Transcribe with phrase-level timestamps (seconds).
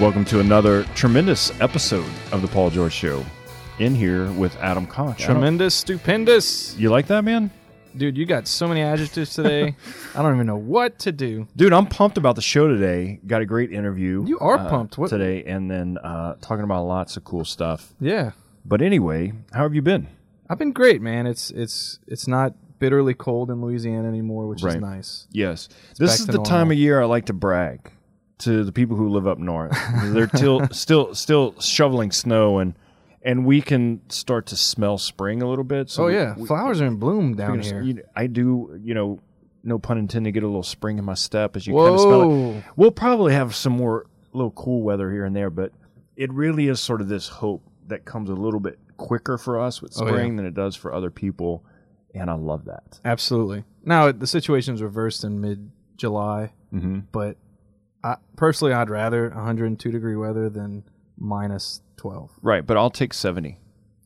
[0.00, 3.22] Welcome to another tremendous episode of the Paul George Show.
[3.78, 5.18] In here with Adam Koch.
[5.18, 6.74] Tremendous, stupendous.
[6.78, 7.50] You like that, man?
[7.96, 9.74] Dude, you got so many adjectives today.
[10.14, 11.46] I don't even know what to do.
[11.56, 13.20] Dude, I'm pumped about the show today.
[13.26, 14.24] Got a great interview.
[14.26, 14.96] You are uh, pumped.
[14.96, 17.92] What- today, and then uh, talking about lots of cool stuff.
[18.00, 18.32] Yeah.
[18.64, 20.08] But anyway, how have you been?
[20.48, 21.26] I've been great, man.
[21.26, 24.76] It's it's it's not bitterly cold in Louisiana anymore, which Right.
[24.76, 25.26] is nice.
[25.30, 27.92] Yes, this is the time of year I like to brag
[28.40, 29.76] to the people who live up north.
[30.04, 32.74] They're till, still still shoveling snow, and
[33.22, 35.90] and we can start to smell spring a little bit.
[35.90, 37.82] So oh yeah, we- flowers are in bloom down of- here.
[37.82, 39.20] you- I do, you know,
[39.62, 42.50] no pun intended, get a little spring in my step as you kind of smell
[42.56, 42.64] it.
[42.76, 45.72] We'll probably have some more little cool weather here and there, but
[46.16, 49.82] it really is sort of this hope that comes a little bit quicker for us
[49.82, 50.12] with Oh, yeah.
[50.12, 51.64] spring than it does for other people,
[52.14, 53.00] and I love that.
[53.04, 53.64] Absolutely.
[53.84, 57.00] Now the situation's reversed in mid July, Mm-hmm.
[57.12, 57.36] but
[58.02, 60.84] I, personally, I'd rather 102 degree weather than
[61.18, 62.30] minus 12.
[62.42, 63.58] Right, but I'll take seventy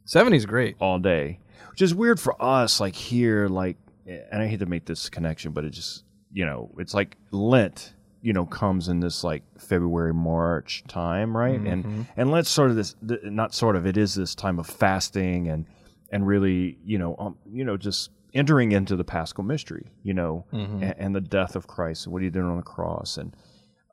[0.05, 0.77] 70 is great.
[0.81, 1.39] all day,
[1.71, 2.81] which is weird for us.
[2.81, 6.71] Like here, like, and I hate to make this connection, but it just, you know,
[6.79, 7.93] it's like Lent.
[8.21, 11.61] You know, comes in this like February, March time, right?
[11.61, 14.67] And and let's sort of this, th- not sort of, it is this time of
[14.67, 15.67] fasting and
[16.11, 20.47] and really, you know, um, you know, just entering into the Paschal mystery, you know,
[20.53, 23.37] and, and the death of Christ and what he did on the cross, and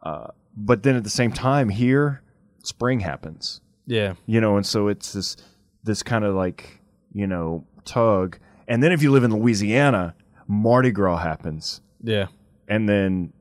[0.04, 2.22] uh, but then at the same time, here,
[2.64, 4.14] spring happens, Yeah.
[4.26, 5.38] you know, and so it's this
[5.84, 6.80] this kind of like
[7.14, 10.16] you know tug, and then if you live in Louisiana,
[10.48, 12.28] Mardi Gras happens, Yeah.
[12.68, 13.34] and then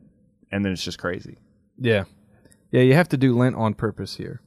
[0.53, 1.39] and then it's just crazy.
[1.79, 2.05] Yeah.
[2.73, 4.41] Yeah, you have to do Lent on purpose here.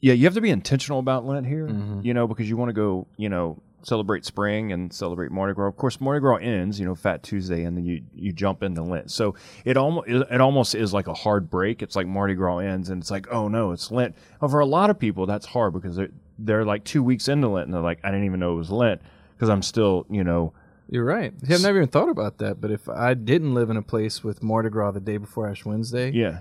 [0.00, 2.00] Yeah, you have to be intentional about Lent here, Mm-hmm.
[2.02, 5.68] you know, because you want to go, you know, celebrate spring and celebrate Mardi Gras.
[5.68, 8.82] Of course, Mardi Gras ends, you know, Fat Tuesday, and then you you jump into
[8.82, 9.10] Lent.
[9.10, 11.82] So it almost it almost is like a hard break.
[11.82, 14.14] It's like Mardi Gras ends, and it's like, oh no, it's Lent.
[14.40, 17.48] Well, for a lot of people, that's hard because they're they're like two weeks into
[17.48, 19.00] Lent, and they're like, I didn't even know it was Lent
[19.34, 20.52] because I'm still, you know,
[20.88, 21.32] You're right.
[21.48, 22.60] I've never even thought about that.
[22.60, 25.64] But if I didn't live in a place with Mardi Gras the day before Ash
[25.64, 26.40] Wednesday, yeah,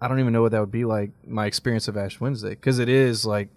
[0.00, 1.10] I don't even know what that would be like.
[1.26, 3.48] My experience of Ash Wednesday, because it is like,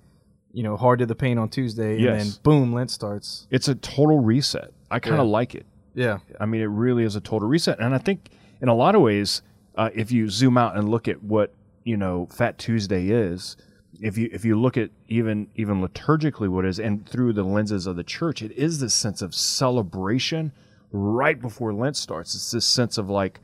[0.53, 3.47] you know, hard to the pain on Tuesday, and then boom, Lent starts.
[3.51, 4.71] it's a total reset.
[4.89, 5.31] I kind of Yeah.
[5.31, 5.65] like it.
[5.93, 7.79] Yeah, I mean, it really is a total reset.
[7.79, 8.29] And I think
[8.61, 9.41] in a lot of ways,
[9.75, 11.53] uh, if you zoom out and look at what
[11.83, 13.57] you know Fat Tuesday is,
[14.01, 17.43] if you if you look at even even liturgically what it is, and through the
[17.43, 20.51] lenses of the church, it is this sense of celebration
[20.91, 22.33] right before Lent starts.
[22.35, 23.39] It's this sense of like,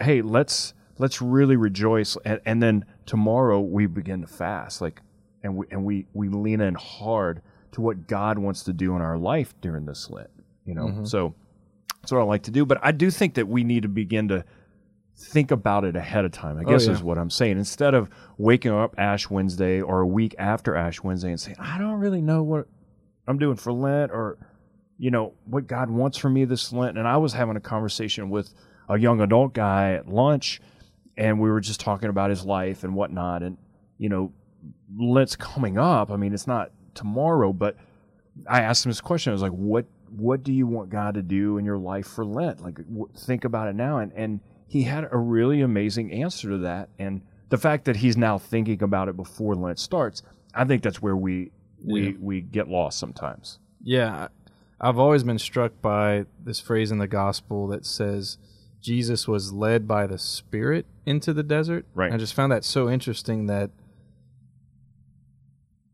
[0.00, 5.00] hey, let's let's really rejoice, and, and then tomorrow we begin to fast, like,
[5.42, 9.02] and we and we we lean in hard to what God wants to do in
[9.02, 10.30] our life during this Lent.
[10.64, 11.04] You know, mm-hmm.
[11.04, 11.34] so
[12.00, 12.64] that's what I like to do.
[12.64, 14.44] But I do think that we need to begin to
[15.18, 16.58] think about it ahead of time.
[16.58, 16.92] I oh, guess yeah.
[16.92, 17.58] is what I'm saying.
[17.58, 21.78] Instead of waking up Ash Wednesday or a week after Ash Wednesday and saying, I
[21.78, 22.66] don't really know what
[23.26, 24.38] I'm doing for Lent or,
[24.96, 26.96] you know, what God wants for me this Lent.
[26.96, 28.54] And I was having a conversation with
[28.88, 30.60] a young adult guy at lunch
[31.16, 33.42] and we were just talking about his life and whatnot.
[33.42, 33.58] And,
[33.98, 34.32] you know,
[34.96, 36.10] Lent's coming up.
[36.10, 37.76] I mean, it's not tomorrow, but
[38.46, 39.30] I asked him this question.
[39.30, 42.24] I was like, "What what do you want God to do in your life for
[42.24, 42.62] Lent?
[42.62, 46.58] Like, w- think about it now." And and he had a really amazing answer to
[46.58, 46.88] that.
[46.98, 50.22] And the fact that he's now thinking about it before Lent starts,
[50.54, 51.50] I think that's where we
[51.84, 53.58] we we get lost sometimes.
[53.82, 54.28] yeah.
[54.80, 58.38] I've always been struck by this phrase in the gospel that says
[58.80, 61.84] Jesus was led by the Spirit into the desert.
[61.94, 62.12] Right.
[62.12, 63.70] I just found that so interesting that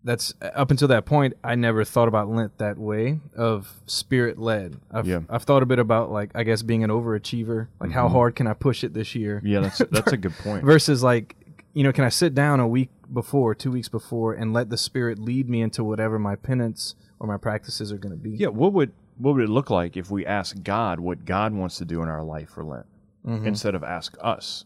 [0.05, 4.39] that's uh, up until that point I never thought about Lent that way of spirit
[4.39, 4.77] led.
[4.91, 5.21] I've Yeah.
[5.29, 8.15] I've thought a bit about like I guess being an overachiever, like how mm-hmm.
[8.15, 9.41] hard can I push it this year?
[9.45, 10.65] Yeah, that's that's a good point.
[10.65, 11.37] Versus like
[11.73, 14.77] you know, can I sit down a week before, two weeks before, and let the
[14.77, 18.31] spirit lead me into whatever my penance or my practices are going to be?
[18.31, 21.79] Yeah, what would what would it look like if we ask God what God wants
[21.79, 22.87] to do in our life for Lent
[23.27, 23.47] mm-hmm.
[23.47, 24.65] instead of ask us?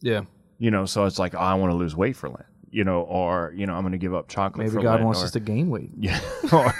[0.00, 0.22] Yeah.
[0.58, 2.46] You know, so it's like oh, I want to lose weight for Lent.
[2.74, 4.66] You know, or you know, I'm going to give up chocolate.
[4.66, 5.90] Maybe for God Lent, wants or- us to gain weight.
[5.98, 6.20] Yeah,
[6.52, 6.74] or,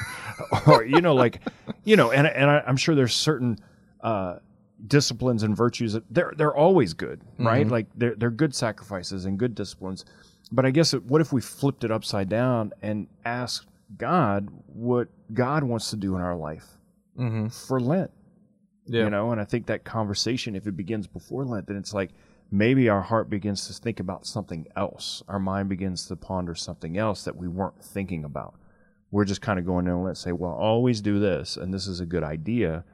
[0.67, 1.41] or you know, like
[1.85, 3.59] you know, and and I, I'm sure there's certain
[4.01, 4.39] uh,
[4.87, 7.67] disciplines and virtues that they're they're always good, right?
[7.69, 10.05] Like they're they're good sacrifices and good disciplines.
[10.53, 15.09] But I guess it, what if we flipped it upside down and asked God what
[15.33, 16.67] God wants to do in our life
[17.19, 17.49] Mm-hmm.
[17.49, 18.11] for Lent?
[18.87, 19.05] Yeah.
[19.05, 22.11] You know, and I think that conversation, if it begins before Lent, then it's like
[22.55, 25.25] maybe our heart begins to think about something else.
[25.27, 28.55] Our mind begins to ponder something else that we weren't thinking about.
[29.11, 31.89] We're just kind of going in and let's say, well, always do this, and this
[31.89, 32.85] is a good idea.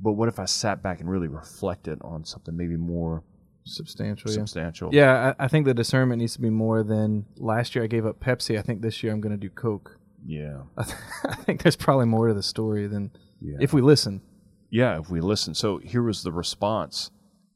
[0.00, 3.22] But what if I sat back and really reflected on something maybe more
[3.64, 4.30] substantial.
[4.30, 4.36] Yeah.
[4.36, 4.90] substantial.
[4.92, 8.06] Yeah, I, I think the discernment needs to be more than last year I gave
[8.06, 8.58] up Pepsi.
[8.58, 9.98] I think this year I'm going to do Coke.
[10.24, 13.10] yeah, I, th- I think there's probably more to the story than
[13.40, 13.56] yeah.
[13.60, 14.22] if we listen.
[14.70, 14.98] yeah.
[14.98, 17.10] If we listen, so here was the response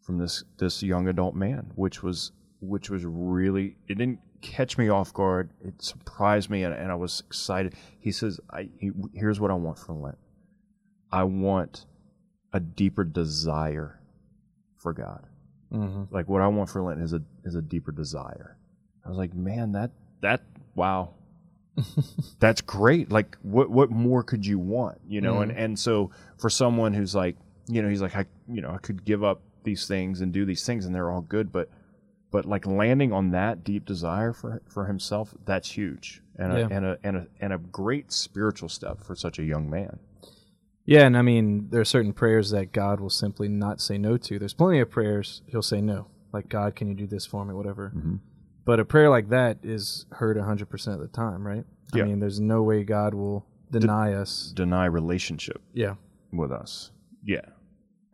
[0.08, 2.32] from this this young adult man, which was
[2.62, 5.50] which was really it didn't catch me off guard.
[5.62, 7.74] It surprised me, and, and I was excited.
[8.00, 10.16] He says, "I he, here's what I want for Lent.
[11.12, 11.84] I want
[12.54, 14.00] a deeper desire
[14.78, 15.26] for God.
[15.70, 16.04] Mm-hmm.
[16.10, 18.56] Like what I want for Lent is a is a deeper desire."
[19.04, 19.90] I was like, "Man, that
[20.22, 20.40] that
[20.74, 21.10] wow."
[22.40, 23.12] that's great.
[23.12, 25.02] Like what what more could you want?
[25.06, 27.36] You know, and and so for someone who's like,
[27.68, 30.44] you know, he's like I you know, I could give up these things and do
[30.44, 31.70] these things and they're all good, but
[32.30, 36.22] but like landing on that deep desire for for himself, that's huge.
[36.36, 36.68] And a, Yeah.
[36.70, 39.98] and a and a and a great spiritual step for such a young man.
[40.84, 44.16] Yeah, and I mean, there are certain prayers that God will simply not say no
[44.16, 44.38] to.
[44.38, 47.52] There's plenty of prayers He'll say no, like God, can you do this for me,
[47.54, 47.92] whatever.
[47.94, 48.20] Mhm.
[48.64, 51.64] But a prayer like that is heard 100% of the time, right?
[51.94, 52.04] Yeah.
[52.04, 54.52] I mean, there's no way God will deny us.
[54.54, 55.94] Deny relationship Yeah.
[56.32, 56.90] with us.
[57.22, 57.46] Yeah,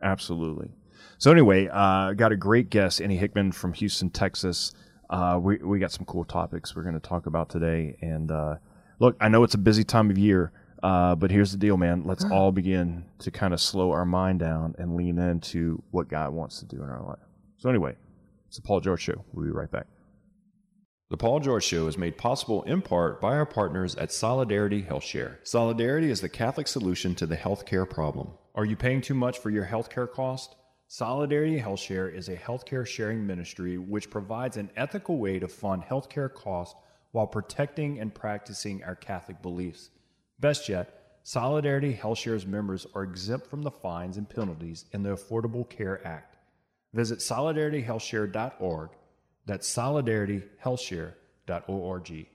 [0.01, 0.71] absolutely.
[1.17, 4.73] So anyway, uh, got a great guest, Ennie Hickman from Houston, Texas.
[5.09, 7.97] Uh, we we got some cool topics we're going to talk about today.
[8.01, 8.55] And uh,
[8.99, 10.51] look, I know it's a busy time of year,
[10.83, 12.03] uh, but here's the deal, man.
[12.05, 16.31] Let's all begin to kind of slow our mind down and lean into what God
[16.33, 17.19] wants to do in our life.
[17.57, 17.95] So anyway,
[18.47, 19.23] it's the Paul George Show.
[19.31, 19.87] We'll be right back.
[21.11, 25.37] The Paul George Show is made possible in part by our partners at Solidarity HealthShare.
[25.43, 28.29] Solidarity is the Catholic solution to the healthcare problem.
[28.55, 30.55] Are you paying too much for your healthcare cost?
[30.87, 36.31] Solidarity HealthShare is a healthcare sharing ministry which provides an ethical way to fund healthcare
[36.31, 36.75] costs
[37.11, 39.89] while protecting and practicing our Catholic beliefs.
[40.39, 45.67] Best yet, Solidarity HealthShare's members are exempt from the fines and penalties in the Affordable
[45.67, 46.37] Care Act.
[46.93, 48.89] Visit solidarityhealthshare.org.
[49.47, 52.27] That's solidarityhealthshare.org.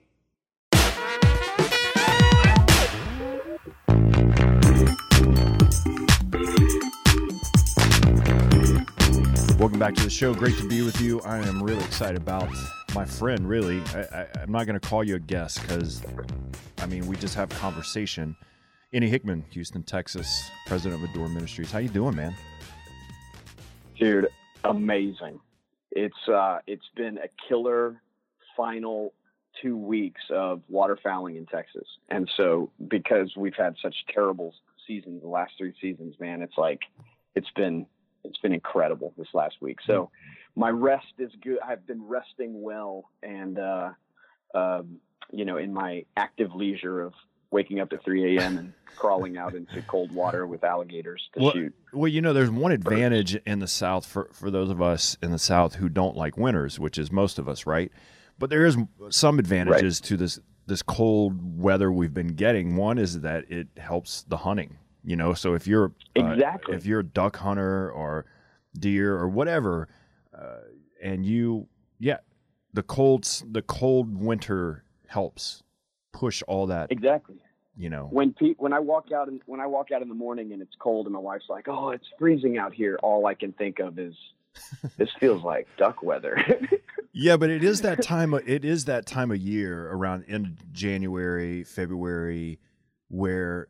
[9.60, 10.32] Welcome back to the show.
[10.32, 11.20] Great to be with you.
[11.20, 12.48] I am really excited about
[12.94, 13.46] my friend.
[13.46, 16.02] Really, I, I'm not going to call you a guest because,
[16.78, 18.34] I mean, we just have a conversation.
[18.94, 21.70] Ennie Hickman, Houston, Texas, president of Adore Ministries.
[21.70, 22.34] How you doing, man?
[24.00, 24.28] dude
[24.64, 25.38] amazing
[25.90, 28.00] it's uh it's been a killer
[28.56, 29.12] final
[29.60, 34.54] two weeks of waterfowling in texas and so because we've had such terrible
[34.86, 36.80] seasons the last three seasons man it's like
[37.34, 37.84] it's been
[38.24, 40.10] it's been incredible this last week so
[40.56, 43.90] my rest is good i've been resting well and uh
[44.54, 44.98] um
[45.32, 47.12] you know in my active leisure of
[47.50, 51.52] waking up at 3 a.m and crawling out into cold water with alligators to Well,
[51.52, 55.16] shoot Well, you know, there's one advantage in the South for, for those of us
[55.22, 57.90] in the South who don't like winters, which is most of us, right?
[58.38, 58.76] But there is
[59.08, 62.76] some advantages to this this cold weather we've been getting.
[62.76, 64.76] One is that it helps the hunting.
[65.02, 66.76] You know, so if you're uh, Exactly.
[66.76, 68.26] if you're a duck hunter or
[68.78, 69.88] deer or whatever,
[70.36, 70.58] uh,
[71.02, 71.68] and you,
[71.98, 72.18] yeah,
[72.72, 75.62] the cold the cold winter helps
[76.12, 76.92] push all that.
[76.92, 77.36] exactly
[77.76, 80.14] You know, when pe- when I walk out in, when I walk out in the
[80.14, 83.34] morning and it's cold and my wife's like, "Oh, it's freezing out here," all I
[83.34, 84.14] can think of is
[84.98, 86.36] this feels like duck weather.
[87.12, 88.34] Yeah, but it is that time.
[88.34, 92.60] Of, it is that time of year around end of January, February,
[93.08, 93.66] where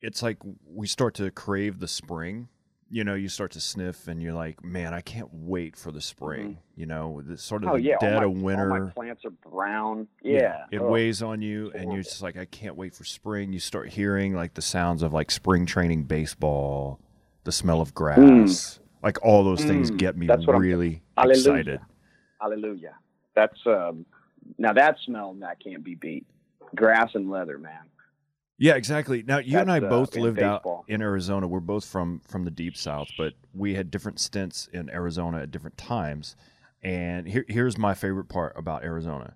[0.00, 2.48] it's like we start to crave the spring.
[2.90, 6.00] You know, you start to sniff, and you're like, "Man, I can't wait for the
[6.00, 8.72] spring." You know, the sort of oh the yeah, dead my, of winter.
[8.72, 10.08] all my plants are brown.
[10.22, 13.52] Yeah, it Oh, weighs on you, and you're just like, "I can't wait for spring."
[13.52, 16.98] You start hearing like the sounds of like spring training baseball,
[17.44, 21.02] the smell of grass, like all those things Mm, get me that's what I'm- really
[21.18, 21.38] Hallelujah.
[21.40, 21.80] excited.
[22.40, 22.94] Hallelujah.
[23.34, 24.06] That's um
[24.56, 26.26] now that smell that can't be beat.
[26.74, 27.80] Grass and leather, man.
[28.58, 29.22] Yeah, exactly.
[29.22, 30.84] Now you and I uh, both lived baseball.
[30.88, 31.46] out in Arizona.
[31.46, 35.50] We're both from from the deep south, but we had different stints in Arizona at
[35.50, 36.34] different times.
[36.82, 39.34] And here, here's my favorite part about Arizona.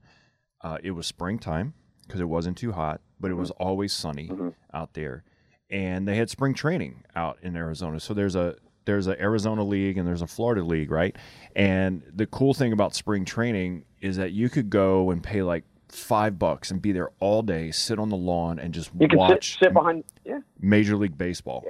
[0.60, 1.74] Uh, it was springtime
[2.06, 4.54] because it wasn't too hot, but it was always sunny Mhm.
[4.74, 5.24] out there.
[5.70, 8.00] And they had spring training out in Arizona.
[8.00, 11.14] So there's a there's a Arizona league and there's a Florida league, right?
[11.54, 15.62] And the cool thing about spring training is that you could go and pay like
[15.94, 19.52] five bucks and be there all day, sit on the lawn, and just You watch
[19.58, 21.64] sit, sit behind yeah, Major League Baseball.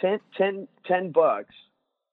[0.00, 1.54] 10, 10, 10 bucks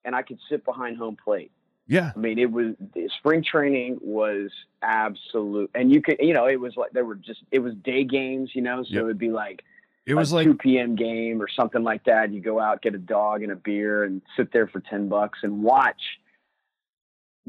[0.03, 1.51] and I could sit behind home plate.
[1.87, 2.73] Yeah, I mean, it was
[3.19, 4.49] spring training was
[4.81, 8.03] absolute, and you could, you know, it was like there were just it was day
[8.03, 9.01] games, you know, so Yep.
[9.01, 9.63] it would be like
[10.07, 10.95] it was a like two p.m.
[10.95, 12.33] game or something like that.
[12.33, 15.39] You go out, get a dog and a beer, and sit there for ten bucks
[15.43, 16.01] and watch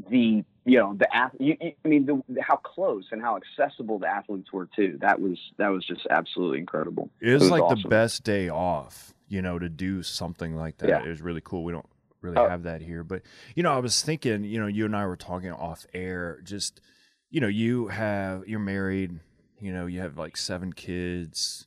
[0.09, 1.07] the you know the
[1.39, 4.97] you, you, I mean the, how close and how accessible the athletes were too.
[4.99, 7.09] That was that was just absolutely incredible.
[7.21, 7.83] It was, was like awesome.
[7.83, 10.89] the best day off, you know, to do something like that.
[10.89, 11.03] Yeah.
[11.03, 11.63] It was really cool.
[11.63, 11.85] We don't
[12.21, 12.49] really Oh.
[12.49, 13.21] have that here, but
[13.55, 16.41] you know, I was thinking, you know, you and I were talking off air.
[16.43, 16.81] Just,
[17.29, 19.21] you know, you have you're married.
[19.61, 21.65] You know, you have like seven kids.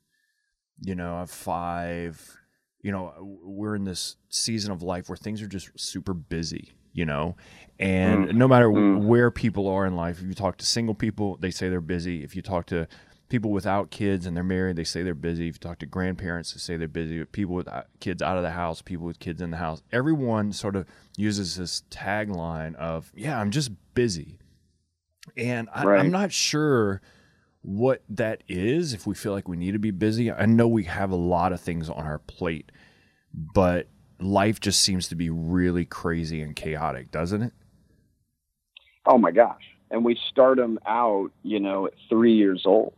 [0.82, 2.36] You know, I have five.
[2.82, 6.72] You know, we're in this season of life where things are just super busy.
[6.92, 7.36] You know,
[7.78, 9.04] and no matter Mm.
[9.04, 12.22] where people are in life, if you talk to single people, they say they're busy.
[12.24, 12.88] If you talk to
[13.28, 15.46] people without kids and they're married, they say they're busy.
[15.48, 17.24] If you talk to grandparents, they say they're busy.
[17.26, 20.52] People with uh, kids out of the house, people with kids in the house, everyone
[20.52, 20.84] sort of
[21.16, 24.40] uses this tagline of, yeah, I'm just busy.
[25.36, 26.00] And I, Right.
[26.00, 27.00] I'm not sure
[27.62, 30.32] what that is if we feel like we need to be busy.
[30.32, 32.72] I know we have a lot of things on our plate,
[33.32, 33.86] but
[34.20, 37.52] life just seems to be really crazy and chaotic, doesn't it?
[39.06, 39.62] Oh my gosh!
[39.90, 42.94] And we start them out, you know, at three years old.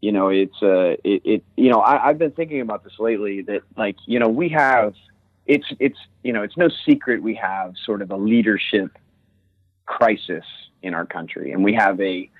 [0.00, 3.42] You know, it's uh, it, it you know, I, I've been thinking about this lately.
[3.42, 4.94] That like, you know, we have,
[5.46, 8.96] it's it's you know, it's no secret we have sort of a leadership
[9.86, 10.44] crisis
[10.82, 12.30] in our country, and we have a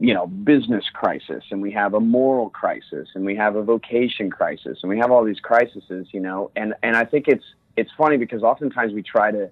[0.00, 4.30] you know business crisis and we have a moral crisis and we have a vocation
[4.30, 7.44] crisis and we have all these crises you know and and i think it's
[7.76, 9.50] it's funny because oftentimes we try to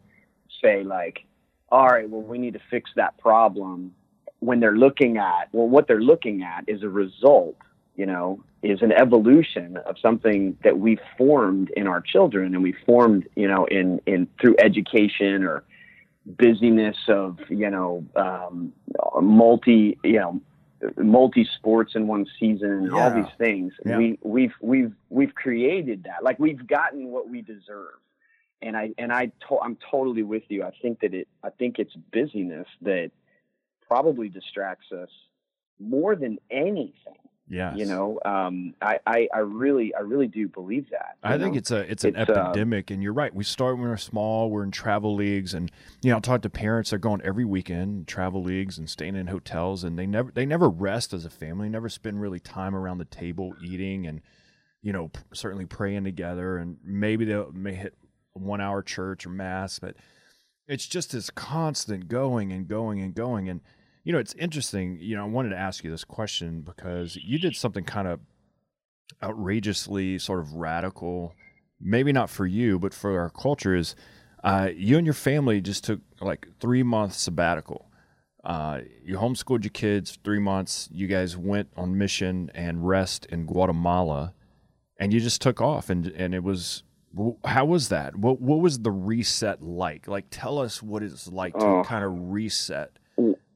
[0.62, 1.24] say like
[1.68, 3.94] all right well we need to fix that problem
[4.40, 7.56] when they're looking at well what they're looking at is a result
[7.94, 12.72] you know is an evolution of something that we formed in our children and we
[12.86, 15.62] formed you know in in through education or
[16.36, 18.72] busyness of you know um,
[19.20, 20.40] multi you know
[20.96, 23.72] multi sports in one season and all these things.
[23.84, 23.98] Yeah.
[23.98, 26.22] we we've we've we've created that.
[26.22, 27.94] Like we've gotten what we deserve.
[28.60, 30.64] And I and I to, I'm totally with you.
[30.64, 33.10] I think that it I think it's busyness that
[33.86, 35.10] probably distracts us
[35.78, 37.74] more than anything Yeah.
[37.74, 41.58] you know um, I, I I really I really do believe that I think know?
[41.58, 43.34] it's a it's an It's, uh, epidemic, and you're right.
[43.34, 44.50] We start when we're small.
[44.50, 45.70] We're in travel leagues, and
[46.02, 46.90] you know, I talk to parents.
[46.90, 50.68] They're going every weekend travel leagues and staying in hotels, and they never they never
[50.68, 51.68] rest as a family.
[51.68, 54.20] Never spend really time around the table eating, and
[54.82, 56.58] you know, p- certainly praying together.
[56.58, 57.94] And maybe they'll may hit
[58.34, 59.96] one hour church or mass, but
[60.68, 63.48] it's just this constant going and going and going.
[63.48, 63.60] And
[64.04, 64.98] you know, it's interesting.
[65.00, 68.20] You know, I wanted to ask you this question because you did something kind of
[69.22, 71.34] outrageously sort of radical
[71.80, 73.94] maybe not for you but for our culture is
[74.44, 77.90] uh, you and your family just took like three months sabbatical
[78.44, 83.46] uh, you homeschooled your kids three months you guys went on mission and rest in
[83.46, 84.32] guatemala
[84.98, 86.82] and you just took off and and it was
[87.44, 91.54] how was that what what was the reset like like tell us what it's like
[91.54, 91.82] to Oh.
[91.84, 92.92] kind of reset.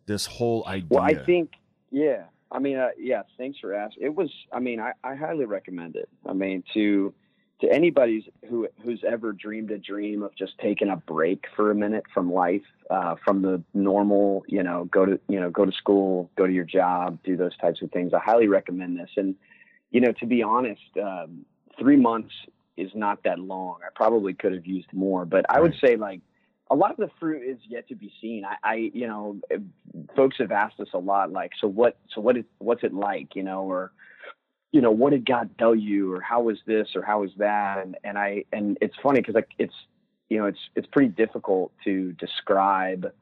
[0.06, 1.52] This whole idea Well, I think,
[1.90, 2.24] yeah.
[2.50, 3.22] I mean, uh, yeah.
[3.38, 4.04] Thanks for asking.
[4.04, 4.30] It was.
[4.52, 6.08] I mean, I, I highly recommend it.
[6.26, 7.14] I mean, to
[7.62, 11.74] to anybody who who's ever dreamed a dream of just taking a break for a
[11.74, 15.72] minute from life, uh, from the normal, you know, go to you know go to
[15.72, 18.12] school, go to your job, do those types of things.
[18.12, 19.10] I highly recommend this.
[19.16, 19.34] And
[19.90, 21.46] you know, to be honest, um,
[21.78, 22.34] three months
[22.76, 23.78] is not that long.
[23.82, 26.20] I probably could have used more, but I would say like
[26.72, 28.40] a lot of the fruit is yet to be seen.
[28.52, 29.24] I, I you know,
[30.16, 33.28] folks have asked us a lot, like, so what, so what is, what's it like,
[33.38, 33.92] you know, or,
[34.74, 37.74] you know, what did God tell you, or how was this, or how was that,
[37.84, 39.78] and and I, and it's funny because like it's,
[40.30, 43.12] you know, it's it's pretty difficult to describe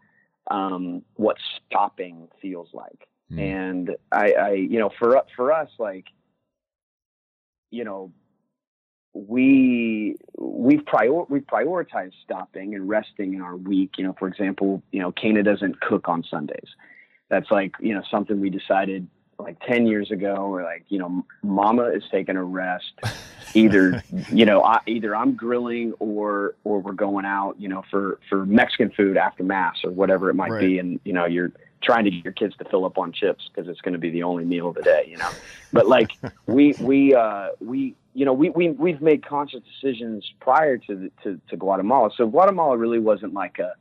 [0.48, 3.38] um, what stopping feels like, Mm.
[3.38, 6.06] and I, I, you know, for for us, like,
[7.70, 8.12] you know,
[9.12, 13.92] we we've prior we've prioritized stopping and resting in our week.
[13.98, 16.68] You know, for example, you know, Kana doesn't cook on Sundays.
[17.28, 19.06] That's like you know something we decided
[19.38, 20.48] like ten years ago.
[20.50, 22.92] We're like, you know, Mama is taking a rest.
[23.54, 27.56] Either you know, I, either I'm grilling or or we're going out.
[27.58, 30.60] You know, for for Mexican food after mass or whatever it might Right.
[30.60, 31.50] be, and you know, you're
[31.82, 34.10] trying to get your kids to fill up on chips because it's going to be
[34.10, 35.06] the only meal of the day.
[35.08, 35.30] You know,
[35.72, 36.12] but like
[36.46, 41.10] we we uh we you know we we we've made conscious decisions prior to the,
[41.22, 42.10] to to Guatemala.
[42.16, 43.74] So Guatemala really wasn't like a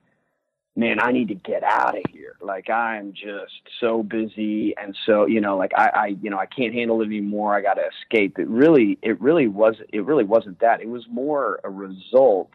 [0.75, 0.99] man.
[0.99, 2.35] I need to get out of here.
[2.41, 6.45] Like I'm just so busy, and so you know, like I I you know I
[6.45, 7.55] can't handle it anymore.
[7.55, 8.39] I got to escape.
[8.39, 10.81] It really it really was it really wasn't that.
[10.81, 12.51] It was more a result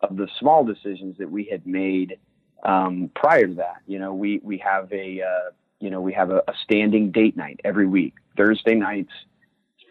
[0.00, 2.18] of the small decisions that we had made
[2.64, 3.82] um, prior to that.
[3.86, 7.36] You know, we we have a uh, you know we have a, a standing date
[7.36, 9.12] night every week, Thursday nights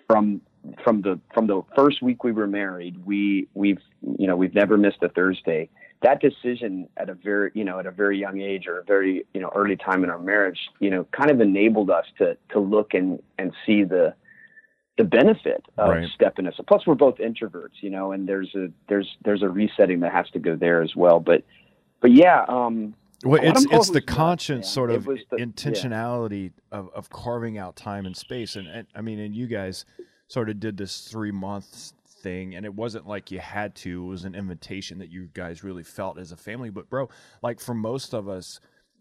[0.07, 0.41] from
[0.83, 3.05] from the from the first week we were married.
[3.05, 5.69] We we've you know we've never missed a Thursday.
[6.01, 9.25] that decision at a very you know at a very young age or a very
[9.33, 12.59] you know early time in our marriage you know kind of enabled us to to
[12.59, 14.13] look and and see the
[14.97, 16.09] the benefit of Right.
[16.13, 19.99] stepping us plus we're both introverts you know and there's a there's there's a resetting
[20.01, 21.43] that has to go there as well but
[22.01, 25.45] but yeah um Well, it's it's the conscious sort of the- yeah.
[25.45, 29.85] intentionality of, of carving out time and space, and, and I mean, and you guys
[30.27, 34.07] sort of did this three months thing, and it wasn't like you had to; it
[34.07, 36.69] was an invitation that you guys really felt as a family.
[36.69, 37.09] But bro,
[37.41, 38.59] like for most of us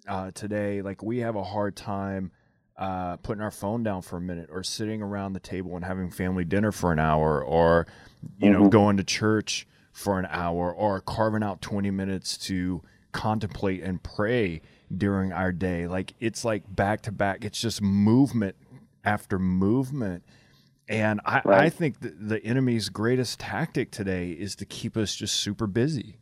[0.08, 2.30] uh, today, like we have a hard time
[2.76, 6.10] uh, putting our phone down for a minute, or sitting around the table and having
[6.10, 7.86] family dinner for an hour, or
[8.38, 8.70] you know, Mhm.
[8.70, 12.82] going to church for an hour, or carving out twenty minutes to
[13.12, 14.60] contemplate and pray
[14.94, 15.86] during our day.
[15.86, 17.44] Like it's like back to back.
[17.44, 18.56] It's just movement
[19.04, 20.24] after movement.
[20.86, 25.36] And I, I think the, the enemy's greatest tactic today is to keep us just
[25.36, 26.18] super busy.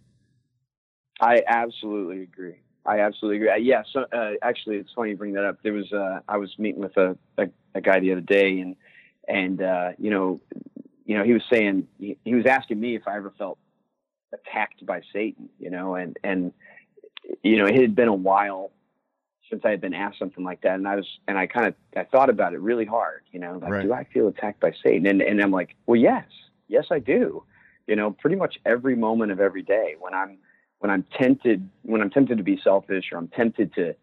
[1.21, 2.61] I absolutely agree.
[2.85, 3.49] I absolutely agree.
[3.49, 3.83] Uh, yeah.
[3.93, 5.59] So uh, actually, it's funny you bring that up.
[5.63, 8.77] There was uh, I was meeting with a, a, a guy the other day, and
[9.27, 10.41] and uh, you know,
[11.07, 13.59] you know, he was saying he, he was asking me if I ever felt
[14.33, 15.49] attacked by Satan.
[15.59, 16.53] You know, and and
[17.43, 18.73] you know, it had been a while
[19.51, 21.75] since I had been asked something like that, and I was and I kind of
[21.97, 23.23] I thought about it really hard.
[23.33, 23.83] You know, like Right.
[23.83, 25.07] do I feel attacked by Satan?
[25.07, 26.25] And and I'm like, well, yes,
[26.69, 27.45] yes, I do.
[27.87, 30.39] You know, pretty much every moment of every day when I'm
[30.79, 33.95] when I'm tempted when I'm tempted to be selfish or I'm tempted to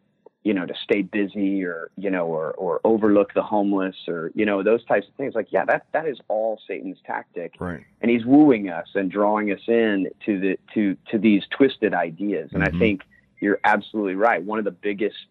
[0.43, 4.45] you know to stay busy or you know or or overlook the homeless or you
[4.45, 5.35] know those types of things.
[5.35, 7.55] Like yeah that that is all Satan's tactic.
[7.59, 7.83] Right.
[8.01, 12.51] and he's wooing us and drawing us in to the to to these twisted ideas.
[12.53, 12.75] And Mhm.
[12.75, 13.01] I think
[13.41, 14.41] you're absolutely right.
[14.41, 15.27] One of the biggest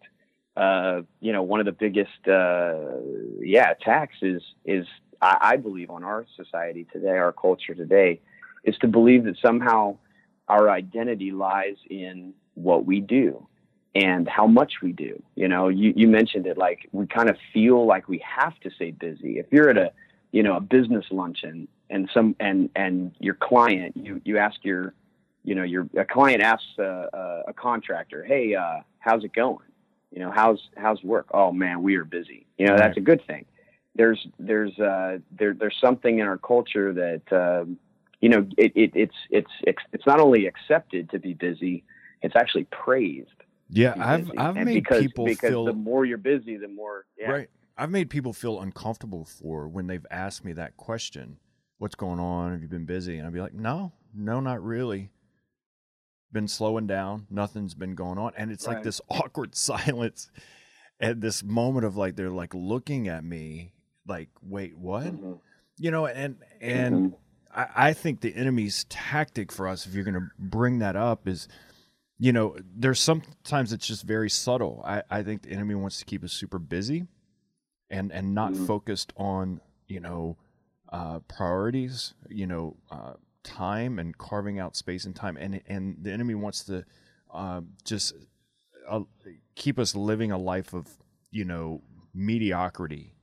[0.57, 2.75] uh you know one of the biggest uh
[3.41, 4.85] yeah attacks is is
[5.21, 8.19] I, I believe on our society today our culture today
[8.63, 9.97] is to believe that somehow
[10.47, 13.45] our identity lies in what we do
[13.95, 15.21] and how much we do.
[15.35, 18.69] You know, you, you mentioned it like we kind of feel like we have to
[18.71, 19.39] stay busy.
[19.39, 19.91] If you're at a,
[20.31, 24.93] you know, a business luncheon and some and and your client, you you ask your,
[25.43, 29.65] you know, your a client asks a, a, a contractor, hey, uh, how's it going?
[30.11, 31.27] You know, how's how's work?
[31.33, 32.45] Oh man, we are busy.
[32.57, 33.45] You know, that's a good thing.
[33.95, 37.21] There's there's uh, there there's something in our culture that.
[37.31, 37.77] Um,
[38.21, 41.85] you know, it, it, it's it's it's it's not only accepted to be busy;
[42.21, 43.29] it's actually praised.
[43.69, 44.31] Yeah, I've.
[44.37, 47.31] I've And made because, people because feel the more you're busy, the more yeah.
[47.31, 47.49] right.
[47.77, 51.37] I've made people feel uncomfortable for when they've asked me that question.
[51.77, 52.51] What's going on?
[52.51, 53.17] Have you been busy?
[53.17, 55.11] And I'd be like, No, no, not really.
[56.31, 57.25] Been slowing down.
[57.29, 58.33] Nothing's been going on.
[58.37, 60.29] And it's like this awkward silence
[60.99, 63.73] at this moment of like they're like looking at me
[64.07, 65.05] like, wait, what?
[65.05, 65.39] Mhm.
[65.77, 67.17] You know, and and Mhm.
[67.55, 71.27] I, I think the enemy's tactic for us, if you're going to bring that up,
[71.27, 71.47] is,
[72.19, 74.83] you know, there's sometimes it's just very subtle.
[74.85, 77.07] I, I think the enemy wants to keep us super busy,
[77.89, 78.67] and and not Mhm.
[78.67, 80.37] focused on you know
[80.91, 82.13] uh, priorities.
[82.29, 86.63] You know, uh, time and carving out space and time, and and the enemy wants
[86.65, 86.83] to
[87.31, 88.13] uh, just
[88.87, 89.01] uh,
[89.55, 90.87] keep us living a life of
[91.31, 91.81] you know
[92.13, 93.13] mediocrity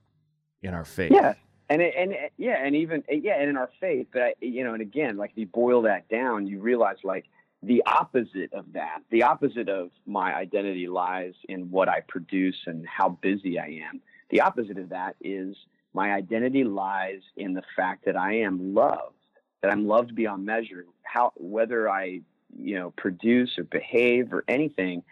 [0.62, 1.12] in our faith.
[1.12, 1.34] Yeah,
[1.68, 4.64] and it, and it- yeah, and even yeah, and in our faith, but I, you
[4.64, 7.26] know, and again, like if you boil that down, you realize like
[7.66, 12.86] the opposite of that, the opposite of my identity lies in what I produce and
[12.86, 14.00] how busy I am.
[14.30, 15.56] The opposite of that is
[15.92, 19.16] my identity lies in the fact that I am loved,
[19.62, 20.86] that I'm loved beyond measure.
[21.02, 22.20] How whether I
[22.56, 25.02] you know produce or behave or anything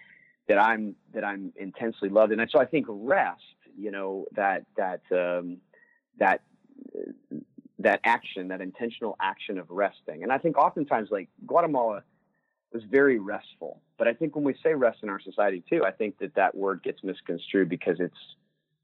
[0.49, 3.43] that I'm that I'm intensely loved, and so I think rest,
[3.77, 5.59] you know, that that um,
[6.19, 6.43] that
[7.81, 10.23] that action, that intentional action of resting.
[10.23, 12.05] And I think oftentimes, like Guatemala
[12.75, 15.93] was very restful, but I think when we say rest in our society too, I
[15.93, 18.17] think that that word gets misconstrued because it's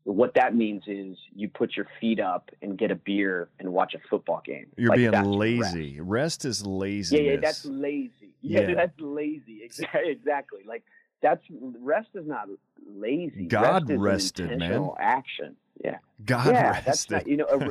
[0.04, 3.94] what that means is you put your feet up and get a beer and watch
[3.94, 4.66] a football game.
[4.76, 5.38] You're Like, being that's rest.
[5.38, 6.00] lazy.
[6.00, 6.44] Rest.
[6.46, 7.16] is lazy.
[7.18, 8.34] Yeah, yeah, that's lazy.
[8.40, 8.74] Yeah, Yeah.
[8.74, 9.60] that's lazy.
[9.62, 10.00] Exactly.
[10.10, 10.60] exactly.
[10.66, 10.84] Like
[11.20, 11.42] that's
[11.80, 12.48] rest is not
[12.86, 13.44] lazy.
[13.46, 14.00] God rest
[14.40, 14.88] rested, man.
[14.98, 15.56] Action.
[15.84, 15.98] Yeah.
[16.24, 16.84] God yeah, rested.
[16.86, 17.46] that's not, you know.
[17.46, 17.70] A,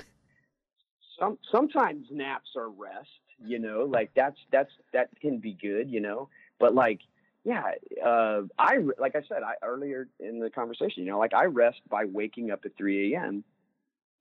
[1.19, 3.09] some sometimes naps are rest.
[3.45, 5.89] You know, like that's that's that can be good.
[5.89, 6.99] You know, but like
[7.43, 7.71] yeah,
[8.05, 11.03] uh, I like I said I, earlier in the conversation.
[11.03, 13.43] You know, like I rest by waking up at 3 a.m.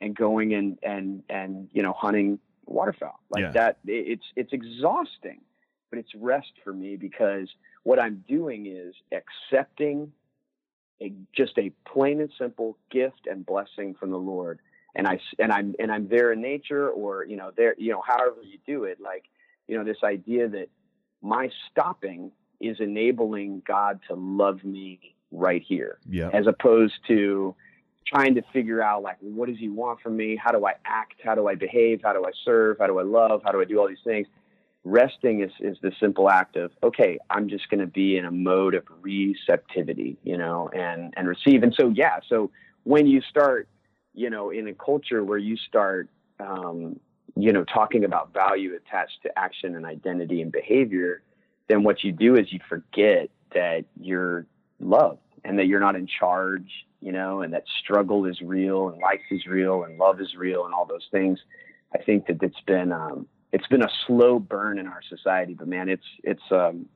[0.00, 3.52] and going and and and you know hunting waterfowl like Yeah.
[3.52, 3.78] that.
[3.86, 5.40] It, it's it's exhausting,
[5.90, 7.48] but it's rest for me because
[7.82, 10.12] what I'm doing is accepting
[11.00, 14.60] a just a plain and simple gift and blessing from the Lord.
[14.98, 18.02] And I and I'm and I'm there in nature, or you know there you know
[18.06, 18.98] however you do it.
[19.00, 19.24] Like
[19.68, 20.68] you know this idea that
[21.22, 26.30] my stopping is enabling God to love me right here, Yeah.
[26.32, 27.54] as opposed to
[28.06, 30.36] trying to figure out like what does he want from me?
[30.42, 31.14] How do i act?
[31.24, 32.00] How do i behave?
[32.02, 32.78] How do i serve?
[32.80, 33.42] How do i love?
[33.44, 34.26] How do i do all these things?
[34.84, 38.30] Resting is, is the simple act of okay i'm just going to be in a
[38.30, 41.62] mode of receptivity you know and and receive.
[41.62, 42.50] And so yeah so
[42.84, 43.68] when you start
[44.18, 46.08] you know in a culture where you start
[46.40, 46.98] um,
[47.36, 51.22] you know talking about value attached to action and identity and behavior
[51.68, 54.46] then what you do is you forget that you're
[54.80, 59.00] loved and that you're not in charge you know, and that struggle is real and
[59.00, 61.38] life is real and love is real and all those things.
[61.94, 65.68] I think that it's been um, it's been a slow burn in our society, but
[65.68, 66.42] man, it's it's.
[66.50, 66.86] Um,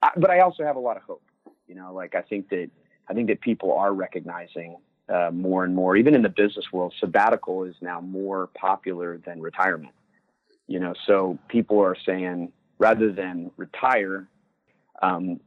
[0.00, 1.22] I, but I also have a lot of hope.
[1.66, 2.70] You know, like I think that
[3.08, 4.76] I think that people are recognizing
[5.08, 9.40] uh, more and more, even in the business world, sabbatical is now more popular than
[9.40, 9.94] retirement.
[10.68, 14.28] You know, so people are saying rather than retire,
[15.02, 15.40] um,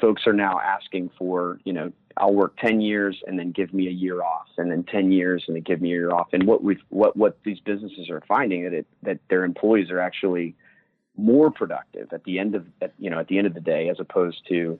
[0.00, 3.88] folks are now asking for you know I'll work 10 years and then give me
[3.88, 6.28] a year off and then 10 years and then give me a year off.
[6.32, 10.00] And what we what, what these businesses are finding that it, that their employees are
[10.00, 10.54] actually
[11.16, 13.88] more productive at the end of, at, you know, at the end of the day,
[13.88, 14.78] as opposed to,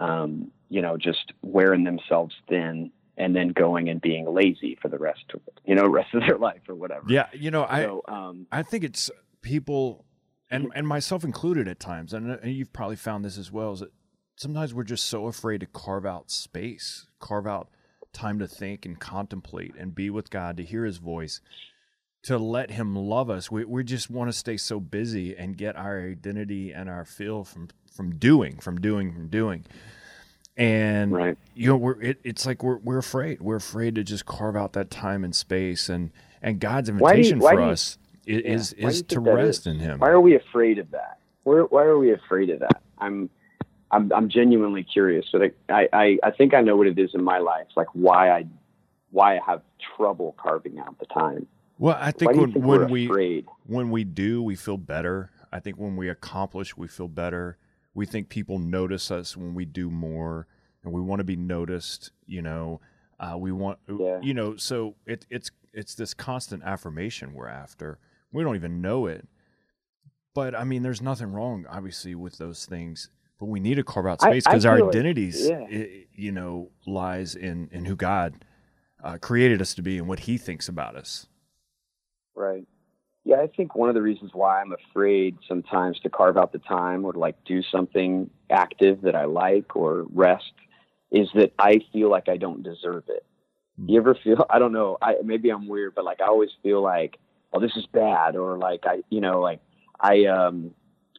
[0.00, 4.98] um, you know, just wearing themselves thin and then going and being lazy for the
[4.98, 7.04] rest of, you know, rest of their life or whatever.
[7.08, 7.26] Yeah.
[7.32, 9.10] You know, I, So, um, I think it's
[9.42, 10.04] people,
[10.50, 13.72] and and myself included at times, and, and you've probably found this as well.
[13.72, 13.92] Is that
[14.36, 17.68] sometimes we're just so afraid to carve out space, carve out
[18.12, 21.40] time to think and contemplate and be with God, to hear His voice,
[22.24, 23.50] to let Him love us.
[23.50, 27.44] We we just want to stay so busy and get our identity and our feel
[27.44, 29.64] from from doing, from doing, from doing.
[30.56, 31.36] And right.
[31.54, 33.40] you know, we're it, it's like we're we're afraid.
[33.40, 36.10] We're afraid to just carve out that time and space, and
[36.42, 38.88] and God's do you- invitation for you- us is Yeah.
[38.88, 39.66] is, to rest is?
[39.66, 39.98] in Him.
[39.98, 41.18] Why are we afraid of that?
[41.42, 42.82] Why, why are we afraid of that?
[42.98, 43.28] I'm,
[43.90, 45.26] I'm, I'm genuinely curious.
[45.30, 47.88] So that I, I, I think I know what it is in my life, like
[47.92, 48.46] why I,
[49.10, 49.60] why I have
[49.96, 51.46] trouble carving out the time.
[51.78, 53.46] Well, I think when think when we afraid?
[53.66, 55.30] when we do, we feel better.
[55.52, 57.58] I think when we accomplish, we feel better.
[57.94, 60.46] We think people notice us when we do more,
[60.82, 62.10] and we want to be noticed.
[62.26, 62.80] You know,
[63.20, 64.20] uh, we want, Yeah.
[64.22, 67.98] you know, so it, it's it's this constant affirmation we're after.
[68.32, 69.26] We don't even know it,
[70.34, 73.10] but I mean, there's nothing wrong, obviously, with those things.
[73.40, 74.92] But we need to carve out space because our feel like-
[75.48, 75.66] yeah.
[75.70, 78.44] i- you know, lies in in who God
[79.02, 81.26] uh, created us to be and what He thinks about us.
[82.34, 82.66] Right.
[83.24, 86.58] Yeah, I think one of the reasons why I'm afraid sometimes to carve out the
[86.58, 90.52] time or to like do something active that I like or rest
[91.10, 93.24] is that I feel like I don't deserve it.
[93.86, 96.82] You ever feel I don't know, I maybe I'm weird, but like I always feel
[96.82, 97.18] like,
[97.52, 99.60] oh this is bad or like I you know, like
[99.98, 100.72] I um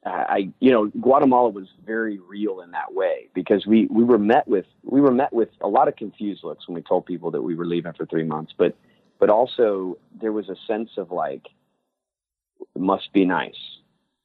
[0.06, 4.48] I you know, Guatemala was very real in that way because we we were met
[4.48, 7.42] with we were met with a lot of confused looks when we told people that
[7.42, 8.78] we were leaving for 3 months, but
[9.20, 11.48] but also there was a sense of like
[12.78, 13.76] must be nice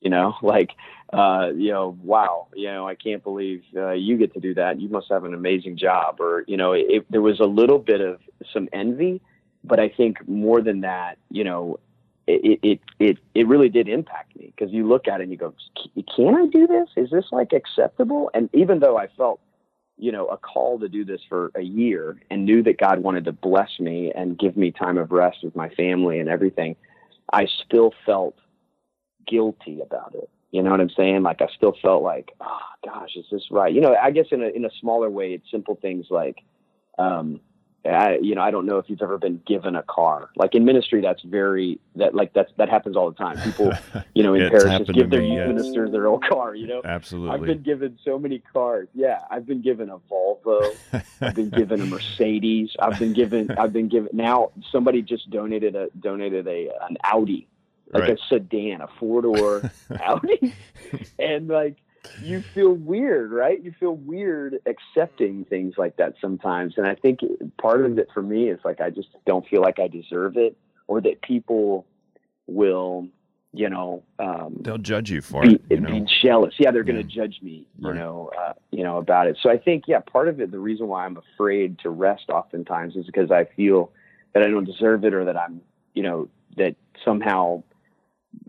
[0.00, 0.34] you know?
[0.42, 0.70] Like
[1.12, 4.80] uh you know wow you know i can't believe uh, you get to do that.
[4.80, 6.20] You must have an amazing job.
[6.20, 8.20] Or you know it, there was a little bit of
[8.52, 9.20] some envy
[9.64, 11.80] but i think more than that you know
[12.28, 14.52] it it it it really did impact me.
[14.54, 15.52] Because you look at it and you go
[16.16, 16.88] can i do this?
[16.96, 18.30] Is this like acceptable?
[18.32, 19.40] And even though i felt
[20.00, 23.26] you know, a call to do this for a year and knew that God wanted
[23.26, 26.74] to bless me and give me time of rest with my family and everything,
[27.32, 28.36] I still felt
[29.26, 30.28] guilty about it.
[30.50, 31.22] You know what I'm saying?
[31.22, 33.72] Like I still felt like, oh gosh, is this right?
[33.72, 36.38] You know, I guess in a in a smaller way, it's simple things like,
[36.98, 37.40] um,
[37.84, 40.28] I, you know, I don't know if you've ever been given a car.
[40.36, 43.40] Like in ministry, that's very that like that's that happens all the time.
[43.42, 43.72] People,
[44.14, 45.48] you know, in parishes give their me, youth yes.
[45.48, 46.54] ministers their old car.
[46.54, 47.34] You know, Absolutely.
[47.34, 48.88] I've been given so many cars.
[48.94, 50.76] Yeah, I've been given a Volvo.
[51.22, 52.70] I've been given a Mercedes.
[52.78, 53.50] I've been given.
[53.58, 54.10] I've been given.
[54.12, 57.48] Now somebody just donated a donated a an Audi,
[57.92, 58.18] like Right.
[58.18, 59.70] a sedan, a four door
[60.02, 60.54] Audi,
[61.18, 61.76] and like
[62.22, 63.62] you feel weird, right?
[63.62, 67.20] You feel weird accepting things like that sometimes, and I think
[67.60, 70.56] part of it for me is like I just don't feel like I deserve it,
[70.86, 71.86] or that people
[72.46, 73.08] will,
[73.52, 75.62] you know, um, They'll judge you for be, it.
[75.70, 76.54] You be jealous.
[76.58, 77.96] Yeah, they're going to judge me, you Right.
[77.96, 79.38] know, uh, you know about it.
[79.42, 82.96] So I think, yeah, part of it, the reason why I'm afraid to rest oftentimes
[82.96, 83.92] is because I feel
[84.34, 85.60] that I don't deserve it, or that I'm,
[85.94, 87.62] you know, that somehow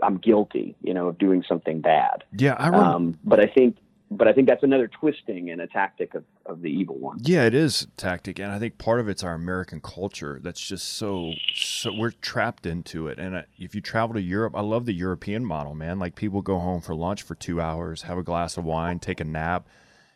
[0.02, 2.24] I'm guilty, you know, of doing something bad.
[2.38, 2.88] Yeah, I remember.
[2.88, 3.78] Um, but I think,
[4.10, 7.18] but I think that's another twisting and a tactic of, of the evil one.
[7.22, 10.88] Yeah, it is tactic, and I think part of it's our American culture that's just
[10.88, 13.20] so so we're trapped into it.
[13.20, 15.98] And uh, if you travel to Europe, I love the European model, man.
[16.00, 19.20] Like people go home for lunch for two hours, have a glass of wine, take
[19.20, 19.68] a nap,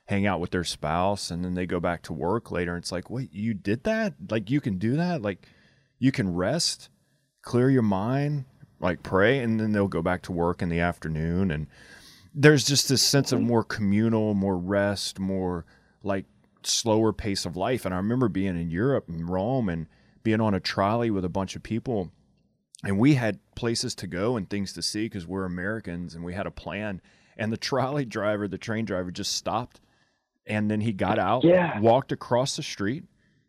[0.05, 2.75] hang out with their spouse, and then they go back to work later.
[2.75, 4.13] It's like, wait, you did that?
[4.29, 5.21] Like you can do that?
[5.21, 5.47] Like
[5.99, 6.89] you can rest,
[7.41, 8.45] clear your mind,
[8.85, 11.67] like pray, and then they'll go back to work in the afternoon and
[12.35, 13.47] there's just this sense of mm-hmm.
[13.47, 15.65] more communal, more rest, more
[16.03, 16.25] like
[16.63, 17.85] slower pace of life.
[17.85, 19.87] And I remember being in Europe and Rome and
[20.21, 22.11] being on a trolley with a bunch of people,
[22.83, 26.33] and we had places to go and things to see because we're Americans and we
[26.33, 27.01] had a plan.
[27.37, 29.79] And the trolley driver, the train driver, just stopped,
[30.45, 31.79] and then he got out, Yeah.
[31.79, 33.05] walked across the street.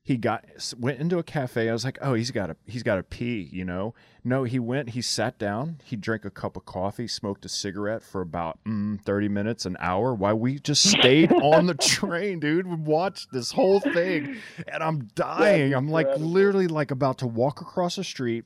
[0.07, 0.45] He got
[0.79, 1.69] went into a cafe.
[1.69, 3.92] I was like, "Oh, he's got a he's got a pee," you know.
[4.23, 4.90] No, he went.
[4.90, 5.81] He sat down.
[5.83, 9.77] He drank a cup of coffee, smoked a cigarette for about mm, thirty minutes, an
[9.81, 12.69] hour, while we just stayed on the train, dude.
[12.69, 14.37] We watched this whole thing,
[14.69, 15.75] and I'm dying.
[15.75, 18.45] I'm like literally like about to walk across the street,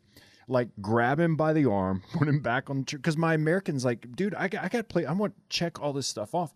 [0.49, 4.17] like grab him by the arm, put him back on the because my Americans like,
[4.17, 5.05] dude, I got, I got to play.
[5.05, 6.55] I want to check all this stuff off.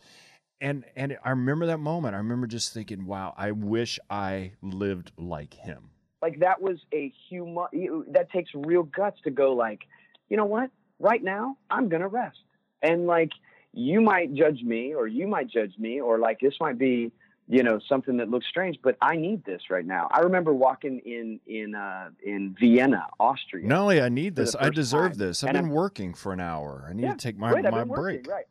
[0.60, 2.14] And and I remember that moment.
[2.14, 5.90] I remember just thinking, wow, I wish I lived like him.
[6.22, 7.66] Like that was a human.
[8.12, 9.52] That takes real guts to go.
[9.54, 9.80] Like,
[10.28, 10.70] you know what?
[10.98, 12.38] Right now, I'm gonna rest.
[12.82, 13.30] And like,
[13.72, 17.10] you might judge me, or you might judge me, or like this might be,
[17.48, 18.78] you know, something that looks strange.
[18.82, 20.08] But I need this right now.
[20.12, 23.66] I remember walking in in uh, in Vienna, Austria.
[23.66, 25.18] Not only I need this, I deserve time.
[25.18, 25.42] this.
[25.42, 26.86] I've And been I'm- working for an hour.
[26.88, 28.28] I need Yeah, to take my, right, my been working, break.
[28.28, 28.44] right.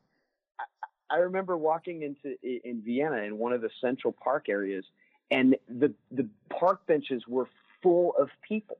[1.13, 4.85] I, remember walking into in Vienna in one of the Central Park areas,
[5.31, 7.47] and the the park benches were
[7.81, 8.77] full of people,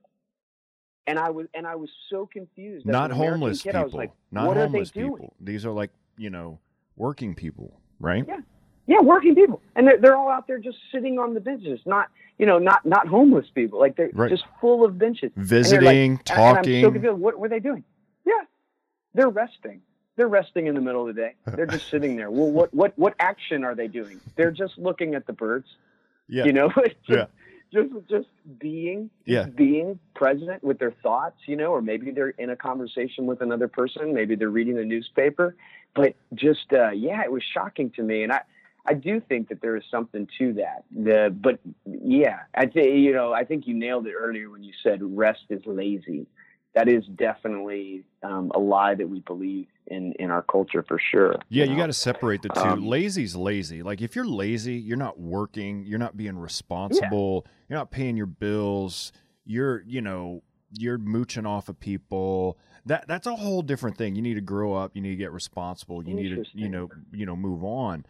[1.06, 2.86] and I was and I was so confused.
[2.86, 3.90] Not homeless kid, people.
[3.92, 5.30] Like, Not what homeless are they doing?
[5.40, 6.58] These are like, you know,
[6.96, 8.24] working people, right?
[8.26, 8.40] Yeah.
[8.86, 12.08] Yeah, working people, and they're they're all out there just sitting on the benches, not
[12.36, 14.30] you know not not homeless people, like they're Right.
[14.30, 15.32] just full of benches.
[15.34, 16.74] And like- Visiting, talking.
[16.74, 17.18] And I'm so confused.
[17.18, 17.82] What were they doing?
[18.26, 18.32] Yeah,
[19.14, 19.80] they're resting.
[20.16, 21.34] They're resting in the middle of the day.
[21.46, 22.30] They're just sitting there.
[22.30, 24.20] Well, what what what action are they doing?
[24.36, 25.66] They're just looking at the birds.
[26.28, 26.44] yeah.
[26.44, 27.26] You know, just, Yeah.
[27.72, 29.46] just just being, Yeah.
[29.46, 31.38] being present with their thoughts.
[31.46, 34.14] You know, or maybe they're in a conversation with another person.
[34.14, 35.56] Maybe they're reading the newspaper.
[35.96, 38.42] But just uh, yeah, it was shocking to me, and I.
[38.86, 40.84] I do think that there is something to that.
[40.94, 43.32] The, but yeah, I think you know.
[43.32, 46.26] I think you nailed it earlier when you said rest is lazy.
[46.74, 51.36] That is definitely um, a lie that we believe in in our culture for sure.
[51.48, 51.76] Yeah, you know?
[51.76, 52.60] got to separate the two.
[52.60, 53.82] Um, Lazy's lazy.
[53.82, 58.26] Like if you're lazy, you're not working, you're not being responsible, you're not paying your
[58.26, 59.12] bills,
[59.44, 60.42] you're, you know,
[60.72, 62.58] you're mooching off of people.
[62.86, 64.14] That that's a whole different thing.
[64.14, 66.88] You need to grow up, you need to get responsible, you need to, you know,
[67.12, 68.06] you know, move on.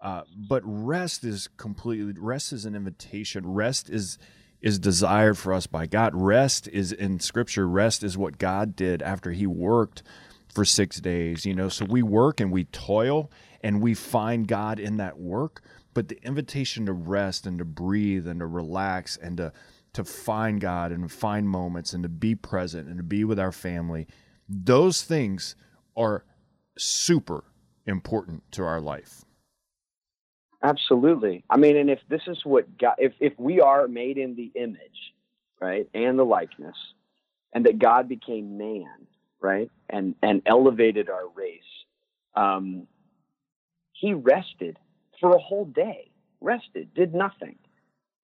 [0.00, 3.52] Uh, but rest is completely rest is an invitation.
[3.52, 4.18] Rest is
[4.60, 6.14] is desired for us by God.
[6.14, 10.02] Rest is in scripture, rest is what God did after he worked
[10.56, 11.68] for six days, you know.
[11.68, 13.30] So we work and we toil
[13.62, 15.60] and we find God in that work.
[15.92, 19.52] But the invitation to rest and to breathe and to relax and to
[19.92, 23.52] to find God and find moments and to be present and to be with our
[23.52, 24.06] family,
[24.48, 25.56] those things
[25.94, 26.24] are
[26.78, 27.44] super
[27.86, 29.24] important to our life.
[30.62, 31.44] Absolutely.
[31.50, 34.52] I mean, and if this is what God, if if we are made in the
[34.54, 35.12] image,
[35.60, 36.76] right, and the likeness,
[37.52, 39.06] and that God became man,
[39.40, 41.60] right, and and elevated our race,
[42.34, 42.86] um,
[43.92, 44.78] He rested
[45.20, 47.56] for a whole day, rested, did nothing.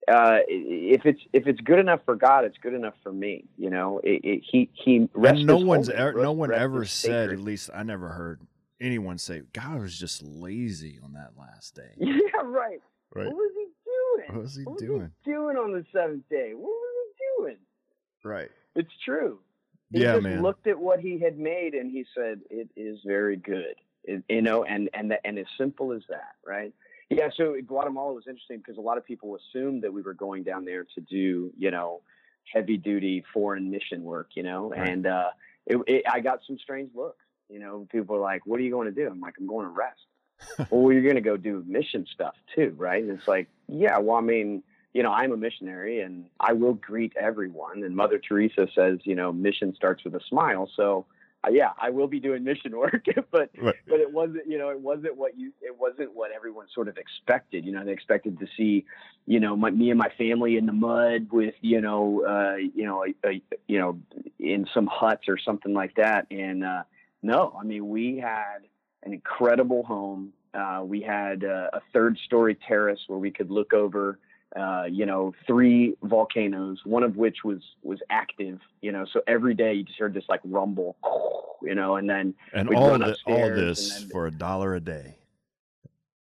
[0.09, 3.45] Uh, if it's if it's good enough for God, it's good enough for me.
[3.57, 7.29] You know, it, it, he he rest and no one's ever, no one ever said,
[7.29, 7.39] sacred.
[7.39, 8.41] at least I never heard
[8.81, 11.93] anyone say, God was just lazy on that last day.
[11.99, 12.81] Yeah, right.
[13.15, 13.27] Right.
[13.27, 14.35] What was he doing?
[14.35, 15.01] What was he what doing?
[15.03, 16.53] was he doing on the seventh day?
[16.55, 17.57] What was he doing?
[18.25, 18.51] Right.
[18.75, 19.39] It's true.
[19.93, 20.43] He Yeah, just man.
[20.43, 23.75] looked at what he had made and he said, "It is very good."
[24.05, 26.73] It, you know, and and the, and as simple as that, right?
[27.11, 27.29] Yeah.
[27.37, 30.65] So Guatemala was interesting because a lot of people assumed that we were going down
[30.65, 32.01] there to do, you know,
[32.53, 34.89] heavy duty foreign mission work, you know, Right.
[34.89, 35.29] and uh,
[35.67, 37.25] it, it, I got some strange looks.
[37.49, 39.67] You know, people are like, "What are you going to do?" I'm like, "I'm going
[39.67, 40.01] to rest."
[40.71, 43.03] well, you're going to go do mission stuff too, right?
[43.03, 46.75] And it's like, yeah, well, I mean, you know, I'm a missionary and I will
[46.75, 47.83] greet everyone.
[47.83, 50.69] And Mother Teresa says, you know, mission starts with a smile.
[50.77, 51.07] So,
[51.45, 53.75] uh, yeah, I will be doing mission work, but Right.
[53.89, 56.99] but it wasn't, you know, it wasn't what you, it wasn't what everyone sort of
[56.99, 57.65] expected.
[57.65, 58.85] You know, they expected to see,
[59.27, 62.85] you know, my, me and my family in the mud with, you know, uh, you
[62.85, 63.99] know, a, a, you know,
[64.39, 66.27] in some huts or something like that.
[66.31, 66.83] And uh,
[67.23, 68.59] no, I mean, we had
[69.03, 73.73] an incredible home, Uh, we had uh, a third story terrace where we could look
[73.73, 74.19] over,
[74.57, 78.61] uh, you know, three volcanoes, one of which was was active.
[78.81, 80.97] You know, so every day you just heard this like rumble,
[81.63, 85.17] you know, and then And all the, all this then- for a dollar a day.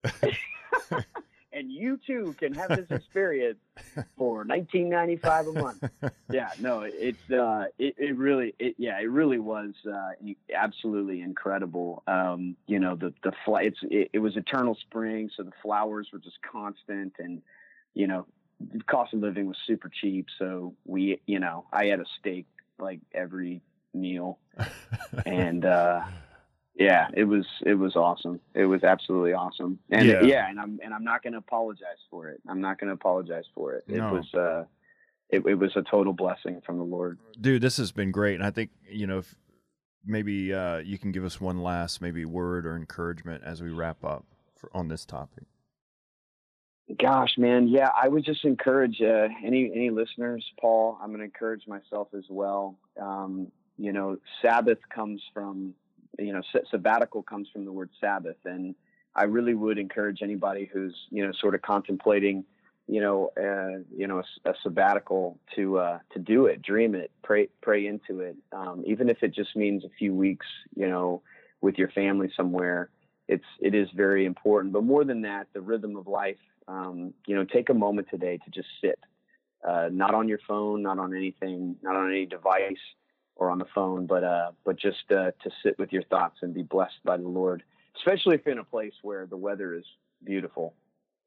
[1.54, 3.60] and you too can have this experience
[4.18, 5.84] for 19.95 a month.
[6.32, 10.12] Yeah, no, it's uh, it, it really, it, yeah, it really was uh,
[10.56, 12.04] absolutely incredible.
[12.08, 16.08] Um, you know, the the fly, it's it, it was eternal spring, so the flowers
[16.14, 17.42] were just constant, and
[17.94, 18.26] you know,
[18.60, 20.28] the cost of living was super cheap.
[20.38, 22.46] So we, you know, I had a steak
[22.80, 23.62] like every
[23.94, 24.40] meal,
[25.26, 26.02] and uh,
[26.76, 28.40] yeah, it was it was awesome.
[28.54, 29.80] It was absolutely awesome.
[29.90, 30.24] And Yeah.
[30.24, 32.42] yeah, and I'm and I'm not going to apologize for it.
[32.48, 33.84] I'm not going to apologize for it.
[33.88, 34.66] It was uh
[35.32, 37.18] it, it was a total blessing from the Lord.
[37.40, 38.36] Dude, this has been great.
[38.36, 39.34] And I think, you know, if
[40.06, 44.04] maybe uh, you can give us one last maybe word or encouragement as we wrap
[44.04, 44.26] up
[44.56, 45.46] for, on this topic.
[47.00, 50.98] Gosh, man, yeah, I would just encourage uh, any any listeners, Paul.
[51.02, 52.76] I'm going to encourage myself as well.
[53.00, 55.76] Um, you know, Sabbath comes from
[56.18, 58.76] you know sabbatical comes from the word Sabbath, and
[59.16, 62.46] I really would encourage anybody who's you know sort of contemplating
[62.88, 67.12] you know uh, you know a, a sabbatical to uh, to do it, dream it,
[67.24, 71.22] pray pray into it, um, even if it just means a few weeks, you know,
[71.62, 72.90] with your family somewhere.
[73.28, 77.36] It's it is very important, but more than that, the rhythm of life um, you
[77.36, 79.00] know, take a moment today to just sit,
[79.68, 82.80] uh, not on your phone, not on anything, not on any device
[83.36, 86.54] or on the phone, but uh, but just uh, to sit with your thoughts and
[86.54, 87.64] be blessed by the Lord,
[87.98, 89.86] especially if you're in a place where the weather is
[90.24, 90.74] beautiful.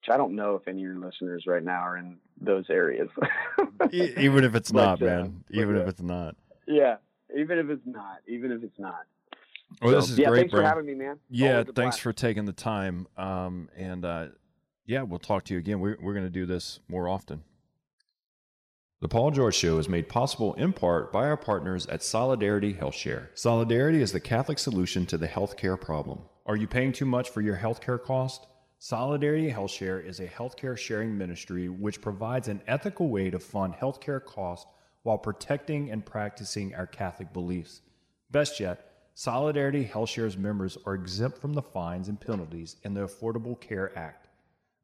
[0.01, 3.09] Which I don't know if any of your listeners right now are in those areas.
[3.93, 5.45] Even if it's not, uh, man.
[5.51, 6.37] but, Even uh, if it's not.
[6.67, 6.97] yeah,
[7.37, 9.05] even if it's not, even if it's not.
[9.83, 10.61] Well, So, this is yeah, great, thanks bro.
[10.63, 11.19] for having me, man.
[11.31, 12.01] Yeah, thanks blast.
[12.03, 13.07] for taking the time.
[13.17, 14.27] Um, and uh,
[14.87, 15.81] yeah, we'll talk to you again.
[15.81, 17.43] We're, we're going to do this more often.
[19.01, 23.29] The Paul George Show is made possible in part by our partners at Solidarity HealthShare.
[23.35, 26.21] Solidarity is the Catholic solution to the healthcare problem.
[26.47, 28.47] Are you paying too much for your healthcare cost?
[28.79, 34.25] Solidarity HealthShare is a healthcare sharing ministry which provides an ethical way to fund healthcare
[34.25, 34.67] costs
[35.03, 37.83] while protecting and practicing our Catholic beliefs.
[38.31, 43.61] Best yet, Solidarity HealthShare's members are exempt from the fines and penalties in the Affordable
[43.61, 44.24] Care Act.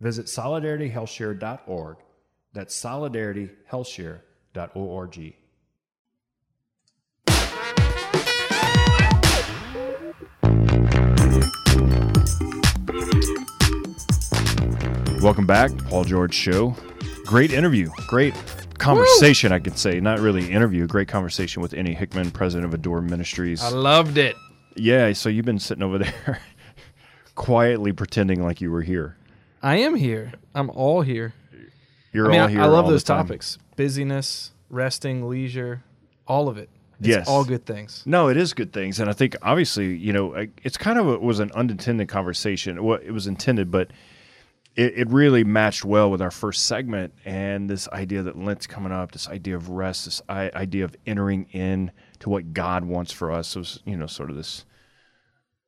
[0.01, 1.97] Visit solidarityhealthshare.org.
[2.53, 5.35] That's solidarityhealthshare.org.
[15.23, 16.75] Welcome back, Paul George Show.
[17.27, 17.91] Great interview.
[18.09, 18.33] Great
[18.79, 20.01] conversation, I could say.
[20.01, 23.63] Not really interview, great conversation with Ennie Hickman, president of Adore Ministries.
[23.63, 24.35] I loved it.
[24.77, 26.41] Yeah, so you've been sitting over there
[27.35, 29.19] quietly pretending like you were here.
[29.63, 30.33] I am here.
[30.55, 31.35] I'm all here.
[32.13, 32.61] You're I mean, all here.
[32.61, 35.83] I love those topics: busyness, resting, leisure,
[36.27, 36.69] all of it.
[36.99, 37.29] It's Yes.
[37.29, 38.03] all good things.
[38.05, 41.19] No, it is good things, and I think obviously, you know, it's kind of a,
[41.19, 42.83] was an unintended conversation.
[42.85, 43.91] Well, it was intended, but
[44.77, 48.93] it, it really matched well with our first segment and this idea that Lent's coming
[48.93, 53.33] up, this idea of rest, this idea of entering in to what God wants for
[53.33, 53.49] us.
[53.49, 54.67] So, it's, you know, sort of this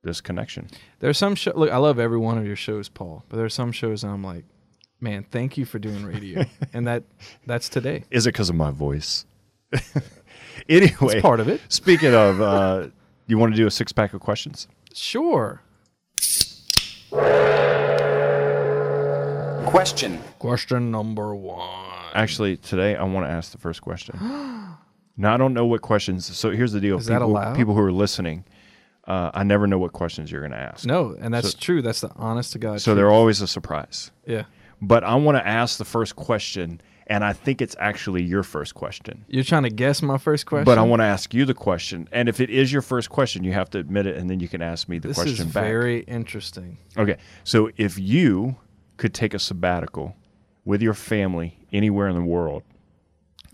[0.02, 0.68] this connection.
[1.00, 1.52] There's some show.
[1.54, 3.24] Look, I love every one of your shows, Paul.
[3.28, 4.44] But there's some shows I'm like,
[5.00, 7.04] man, thank you for doing radio, and that
[7.46, 8.04] that's today.
[8.10, 9.24] Is it because of my voice?
[10.68, 11.60] anyway, It's part of it.
[11.68, 12.88] Speaking of, uh,
[13.26, 14.68] you want to do a six pack of questions?
[14.94, 15.62] Sure.
[19.66, 20.20] Question.
[20.38, 22.10] Question number one.
[22.14, 24.18] Actually, today I want to ask the first question.
[25.16, 26.26] now I don't know what questions.
[26.36, 27.56] So here's the deal: Is that allowed?
[27.56, 28.44] people who are listening,
[29.06, 30.86] uh, I never know what questions you're going to ask.
[30.86, 31.82] No, and that's So- true.
[31.82, 32.80] That's the honest to God.
[32.80, 32.96] So truth.
[32.96, 34.10] they're always a surprise.
[34.26, 34.44] yeah.
[34.80, 38.74] But I want to ask the first question, and I think it's actually your first
[38.74, 39.24] question.
[39.28, 40.64] You're trying to guess my first question.
[40.64, 43.44] But I want to ask you the question, and if it is your first question,
[43.44, 45.52] you have to admit it, and then you can ask me the This question is
[45.54, 45.62] back.
[45.64, 46.78] very interesting.
[46.98, 47.16] Okay.
[47.44, 48.56] So if you
[48.96, 50.16] could take a sabbatical
[50.64, 52.64] with your family anywhere in the world,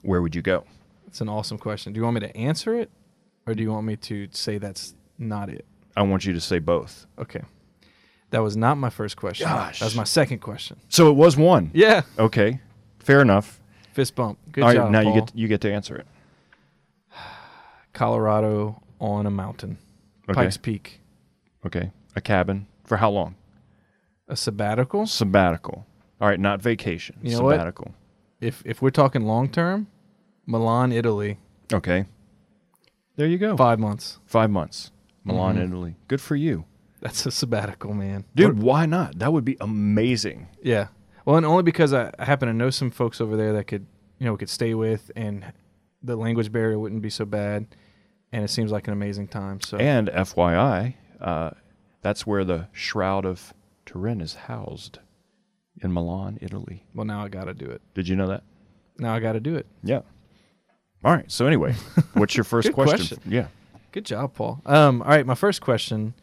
[0.03, 0.64] where would you go?
[1.09, 1.92] It's an awesome question.
[1.92, 2.90] Do you want me to answer it,
[3.46, 5.64] or do you want me to say that's not it?
[5.96, 7.06] I want you to say both.
[7.18, 7.42] Okay.
[8.30, 9.48] That was not my first question.
[9.48, 9.80] Gosh.
[9.80, 10.78] That was my second question.
[10.88, 11.70] So it was one.
[11.74, 12.02] Yeah.
[12.18, 12.60] Okay.
[12.98, 13.58] Fair enough.
[13.92, 14.38] Fist bump.
[14.52, 14.90] Good All right, job.
[14.90, 15.20] now you Paul.
[15.20, 16.06] get you get to answer it.
[17.92, 19.78] Colorado on a mountain.
[20.28, 20.34] Okay.
[20.42, 21.00] Pikes Peak.
[21.66, 21.90] Okay.
[22.14, 23.34] A cabin for how long?
[24.28, 25.06] A sabbatical.
[25.06, 25.86] Sabbatical.
[26.20, 27.16] All right, not vacation.
[27.22, 27.52] You know what?
[27.54, 27.94] sabbatical.
[28.40, 29.86] If if we're talking long term,
[30.46, 31.38] Milan, Italy,
[31.72, 32.04] Okay.
[33.16, 33.56] There you go.
[33.56, 34.18] five months.
[34.26, 34.90] Five months.
[35.24, 35.64] Milan, Mhm.
[35.68, 35.96] Italy.
[36.08, 36.64] Good for you.
[37.00, 38.24] That's a sabbatical, man.
[38.34, 39.18] Dude, why not?
[39.18, 40.48] That would be amazing.
[40.62, 40.88] Yeah.
[41.24, 43.86] Well, and only because I, I happen to know some folks over there that could,
[44.18, 45.52] you know, could stay with, and
[46.02, 47.66] the language barrier wouldn't be so bad,
[48.32, 49.60] and it seems like an amazing time.
[49.60, 51.50] So And FYI, uh,
[52.02, 53.52] that's where the Shroud of
[53.86, 54.98] Turin is housed
[55.82, 56.84] in Milan, Italy.
[56.94, 57.80] well, now I got to do it.
[57.94, 58.42] Did you know that?
[58.98, 59.66] Now I got to do it.
[59.84, 60.00] Yeah.
[61.04, 61.30] All right.
[61.30, 61.74] So anyway,
[62.14, 62.96] what's your first question?
[63.18, 63.22] question.
[63.32, 63.46] Yeah.
[63.99, 64.62] Good job, Paul.
[64.64, 66.14] Um, all right, my first question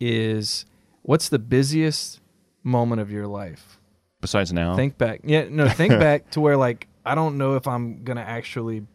[0.00, 0.64] is,
[1.02, 2.22] what's the busiest
[2.62, 3.78] moment of your life?
[4.22, 5.20] Besides now, Think back.
[5.22, 8.86] Yeah, no, think back to where like I don't know if I'm gonna actually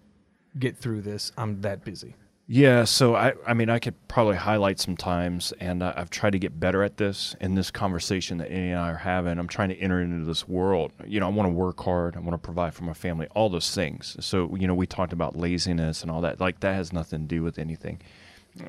[0.57, 1.31] get through this.
[1.37, 2.15] I'm that busy.
[2.49, 6.29] Yeah, so I, I mean, I could probably highlight some times, and uh, I've tried
[6.29, 9.37] to get better at this in this conversation that Ennie and I are having.
[9.37, 10.93] I'm trying to enter into this world.
[11.05, 12.15] You know, I want to work hard.
[12.15, 14.15] I want to provide for my family, all those things.
[14.21, 16.39] So, you know, we talked about laziness and all that.
[16.39, 17.99] Like that has nothing to do with anything,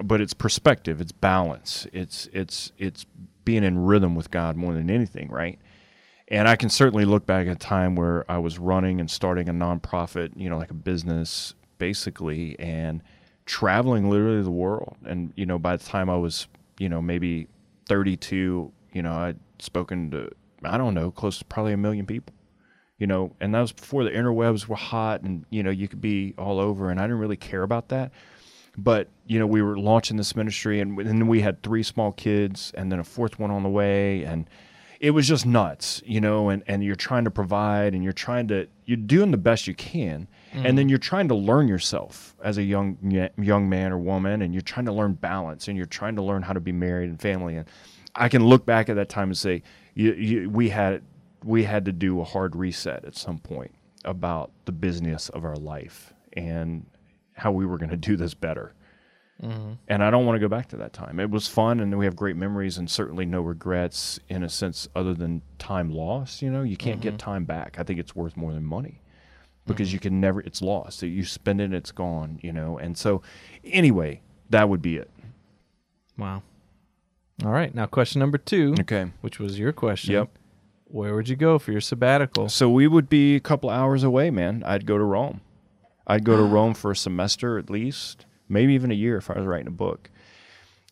[0.02, 3.06] but it's perspective, it's balance, it's it's it's
[3.44, 5.56] being in rhythm with God more than anything, right?
[6.26, 9.48] And I can certainly look back at a time where I was running and starting
[9.48, 13.02] a nonprofit, you know, like a business basically, and
[13.48, 14.96] traveling literally the world.
[15.04, 16.46] And, you know, by the time I was,
[16.78, 17.48] you know, maybe
[17.88, 20.30] 32, you know, I'd spoken to,
[20.62, 22.34] I don't know, close to probably a million people,
[22.98, 26.02] you know, and that was before the interwebs were hot and, you know, you could
[26.02, 26.90] be all over.
[26.90, 28.12] And I didn't really care about that.
[28.76, 32.12] But, you know, we were launching this ministry and, and then we had three small
[32.12, 34.24] kids and then a fourth one on the way.
[34.24, 34.48] And,
[35.00, 38.48] it was just nuts, you know, and, and you're trying to provide and you're trying
[38.48, 40.26] to, you're doing the best you can.
[40.50, 40.88] And then mm-hmm.
[40.88, 42.96] you're trying to learn yourself as a young,
[43.36, 46.40] young man or woman, and you're trying to learn balance and you're trying to learn
[46.40, 47.56] how to be married and family.
[47.56, 47.66] And
[48.14, 49.62] I can look back at that time and say,
[49.92, 51.02] you, you, we had,
[51.44, 53.74] we had to do a hard reset at some point
[54.06, 56.86] about the business of our life and
[57.34, 58.72] how we were going to do this better.
[59.42, 59.74] Mm-hmm.
[59.86, 61.20] And I don't want to go back to that time.
[61.20, 64.88] It was fun, and we have great memories, and certainly no regrets in a sense
[64.96, 66.42] other than time lost.
[66.42, 67.30] You know, you can't get mm-hmm.
[67.30, 67.76] time back.
[67.78, 69.00] I think it's worth more than money
[69.66, 69.94] because mm-hmm.
[69.94, 70.40] you can never.
[70.40, 70.98] It's lost.
[70.98, 72.40] So you spend it, it's gone.
[72.42, 73.22] You know, and so
[73.64, 75.10] anyway, that would be it.
[76.16, 76.42] Wow.
[77.44, 79.12] All right, now question number two, Okay.
[79.20, 80.12] which was your question.
[80.12, 80.30] Yep.
[80.86, 82.48] Where would you go for your sabbatical?
[82.48, 84.64] So we would be a couple hours away, man.
[84.66, 85.40] I'd go to Rome.
[86.06, 89.34] I'd go to Rome for a semester at least, maybe even a year if I
[89.38, 90.10] was writing a book.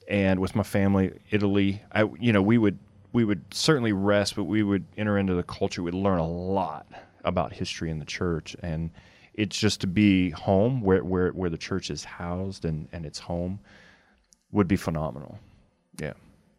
[0.08, 2.78] And with my family, Italy, I you know, we would
[3.12, 5.82] we would certainly rest, but we would enter into the culture.
[5.82, 6.86] We'd learn a lot
[7.24, 8.90] about history in the church and
[9.34, 13.18] it's just to be home where where where the church is housed and and it's
[13.18, 13.60] home
[14.50, 15.38] would be phenomenal.
[16.00, 16.14] Yeah.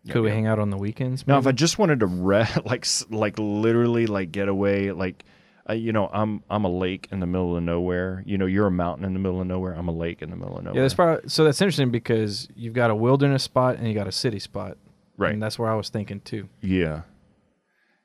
[0.10, 1.28] Could we hang out on the weekends?
[1.28, 5.24] Now, if I just wanted to rest, like like literally like get away, like
[5.70, 8.24] uh, you know, I'm I'm a lake in the middle of nowhere.
[8.26, 9.74] You know, you're a mountain in the middle of nowhere.
[9.74, 10.78] I'm a lake in the middle of nowhere.
[10.78, 11.44] yeah, that's probably so.
[11.44, 14.78] That's interesting because you've got a wilderness spot and you got a city spot,
[15.18, 15.34] right.
[15.34, 16.48] and that's where I was thinking too.
[16.62, 17.02] Yeah.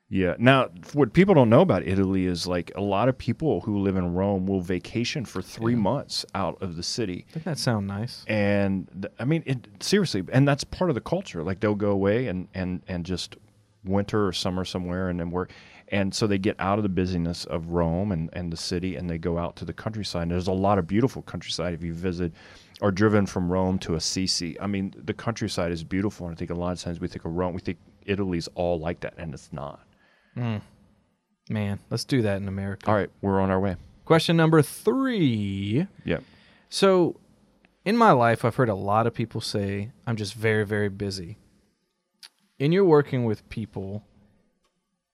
[0.09, 0.35] Yeah.
[0.37, 3.95] Now, what people don't know about Italy is like a lot of people who live
[3.95, 5.79] in Rome will vacation for three Yeah.
[5.79, 7.25] months out of the city.
[7.29, 8.23] Doesn't that sound nice?
[8.27, 11.41] and th- I mean, it, seriously, and that's part of the culture.
[11.43, 13.37] Like they'll go away and and and just
[13.83, 15.51] winter or summer somewhere, and then work.
[15.93, 19.07] And so they get out of the busyness of Rome and, and the city, and
[19.07, 20.23] they go out to the countryside.
[20.23, 22.33] And there's a lot of beautiful countryside if you visit
[22.81, 24.59] or driven from Rome to Assisi.
[24.59, 27.25] I mean, the countryside is beautiful, and I think a lot of times we think
[27.25, 27.77] of Rome, we think
[28.07, 29.81] Italy's all like that, and it's not.
[30.33, 30.57] Hmm.
[31.47, 32.89] Man, let's do that in America.
[32.89, 33.75] All right, we're on our way.
[34.03, 35.85] Question number three.
[36.05, 36.21] Yeah.
[36.69, 37.19] So,
[37.85, 41.37] in my life, I've heard a lot of people say, I'm just very, very busy.
[42.57, 44.03] In your working with people,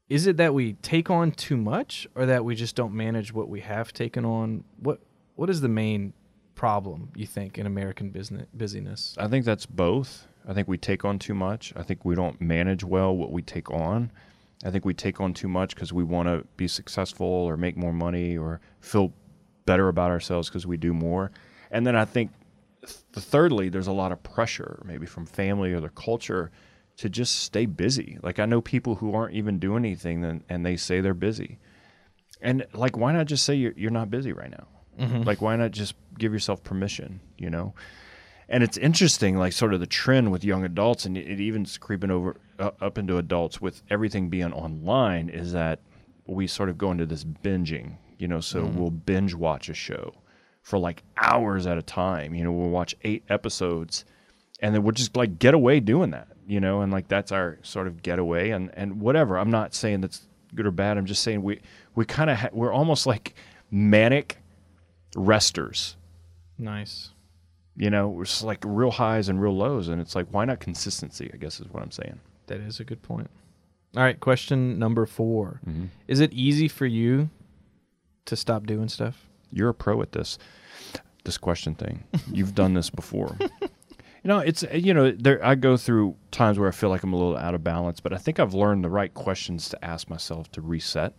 [0.10, 3.48] is it that we take on too much or that we just don't manage what
[3.48, 4.64] we have taken on?
[4.80, 5.00] What
[5.36, 6.14] What is the main
[6.56, 9.16] problem, you think, in American business busyness?
[9.18, 10.28] I think that's both.
[10.48, 11.74] I think we take on too much.
[11.76, 14.12] I think we don't manage well what we take on.
[14.66, 17.78] I think we take on too much because we want to be successful or make
[17.78, 19.14] more money or feel
[19.66, 21.32] better about ourselves because we do more.
[21.72, 22.32] And then I think,
[22.82, 26.52] th- thirdly, there's a lot of pressure, maybe from family or the culture,
[27.00, 28.18] to just stay busy.
[28.22, 31.60] Like I know people who aren't even doing anything and, and they say they're busy.
[32.42, 34.68] And like, why not just say you're, you're not busy right now?
[35.24, 37.74] Like, why not just give yourself permission, you know?
[38.50, 42.12] and it's interesting like sort of the trend with young adults and it, even's creeping
[42.12, 45.80] over uh, up into adults with everything being online is that
[46.26, 50.14] we sort of go into this binging you know so we'll binge watch a show
[50.64, 54.04] for like hours at a time you know we'll watch eight episodes
[54.62, 57.58] and then we'll just like get away doing that you know and like that's our
[57.62, 61.22] sort of getaway and and whatever i'm not saying that's good or bad i'm just
[61.24, 61.62] saying we
[61.96, 63.36] we kind of ha- we're almost like
[63.72, 64.38] manic
[65.16, 65.96] resters
[66.62, 67.12] Nice.
[67.78, 71.32] You know, it's like real highs and real lows, and it's like why not consistency?
[71.34, 72.20] I guess is what I'm saying.
[72.48, 73.30] That is a good point.
[73.96, 75.86] All right, question number 4 Mm-hmm.
[76.10, 77.30] Is it easy for you
[78.26, 79.26] to stop doing stuff?
[79.54, 80.38] You're a pro at this
[81.24, 82.04] this question thing.
[82.30, 83.38] You've done this before.
[84.30, 87.18] Know, it's you know, there I go through times where I feel like I'm a
[87.18, 90.52] little out of balance, but I think I've learned the right questions to ask myself
[90.52, 91.16] to reset,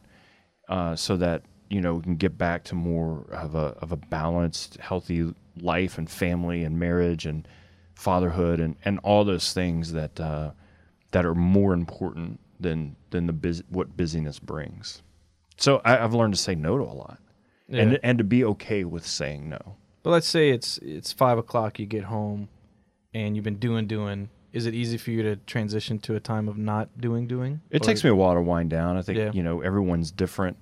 [0.69, 3.97] uh, so that you know we can get back to more of a of a
[3.97, 7.49] balanced, healthy life and family and marriage and
[7.97, 10.53] fatherhood and, and all those things that uh,
[11.11, 15.03] that are more important than than the bus- what busyness brings.
[15.57, 17.19] So I, I've learned to say no to a lot,
[17.69, 19.75] and and to be okay with saying no.
[20.05, 21.81] But let's say it's it's five o'clock.
[21.81, 22.49] You get home,
[23.15, 24.29] and you've been doing doing.
[24.53, 27.61] Is it easy for you to transition to a time of not doing doing?
[27.71, 28.97] It Or- takes me a while to wind down.
[28.97, 29.31] I think Yeah.
[29.33, 30.57] you know everyone's different,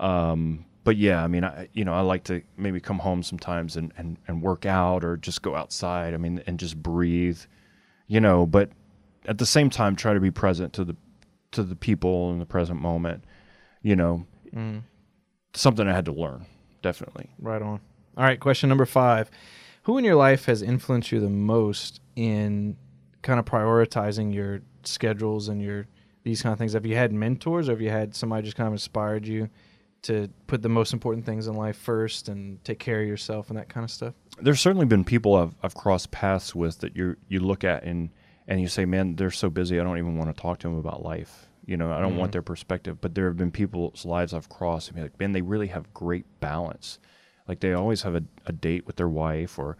[0.00, 3.76] um, but yeah, I mean, I you know I like to maybe come home sometimes
[3.76, 6.14] and, and and work out or just go outside.
[6.14, 7.38] I mean, and just breathe,
[8.06, 8.46] you know.
[8.46, 8.70] But
[9.26, 10.96] at the same time, try to be present to the
[11.52, 13.24] to the people in the present moment.
[13.82, 14.82] You know, Mm,
[15.54, 16.46] something I had to learn
[16.82, 17.30] definitely.
[17.38, 17.80] right on.
[18.16, 19.30] All right, question number five.
[19.88, 22.76] Who in your life has influenced you the most in
[23.22, 25.86] kind of prioritizing your schedules and your
[26.24, 26.74] these kind of things?
[26.74, 29.48] Have you had mentors, or have you had somebody just kind of inspired you
[30.02, 33.56] to put the most important things in life first and take care of yourself and
[33.56, 34.12] that kind of stuff?
[34.42, 38.10] there's certainly been people I've, I've crossed paths with that you you look at and
[38.46, 39.80] and you say, man, they're so busy.
[39.80, 41.48] I don't even want to talk to them about life.
[41.64, 42.32] You know, I don't want mm-hmm.
[42.32, 43.00] their perspective.
[43.00, 45.94] But there have been people's lives I've crossed and be like, man, they really have
[45.94, 46.98] great balance.
[47.48, 49.76] Like they always have a, a date with their wife, or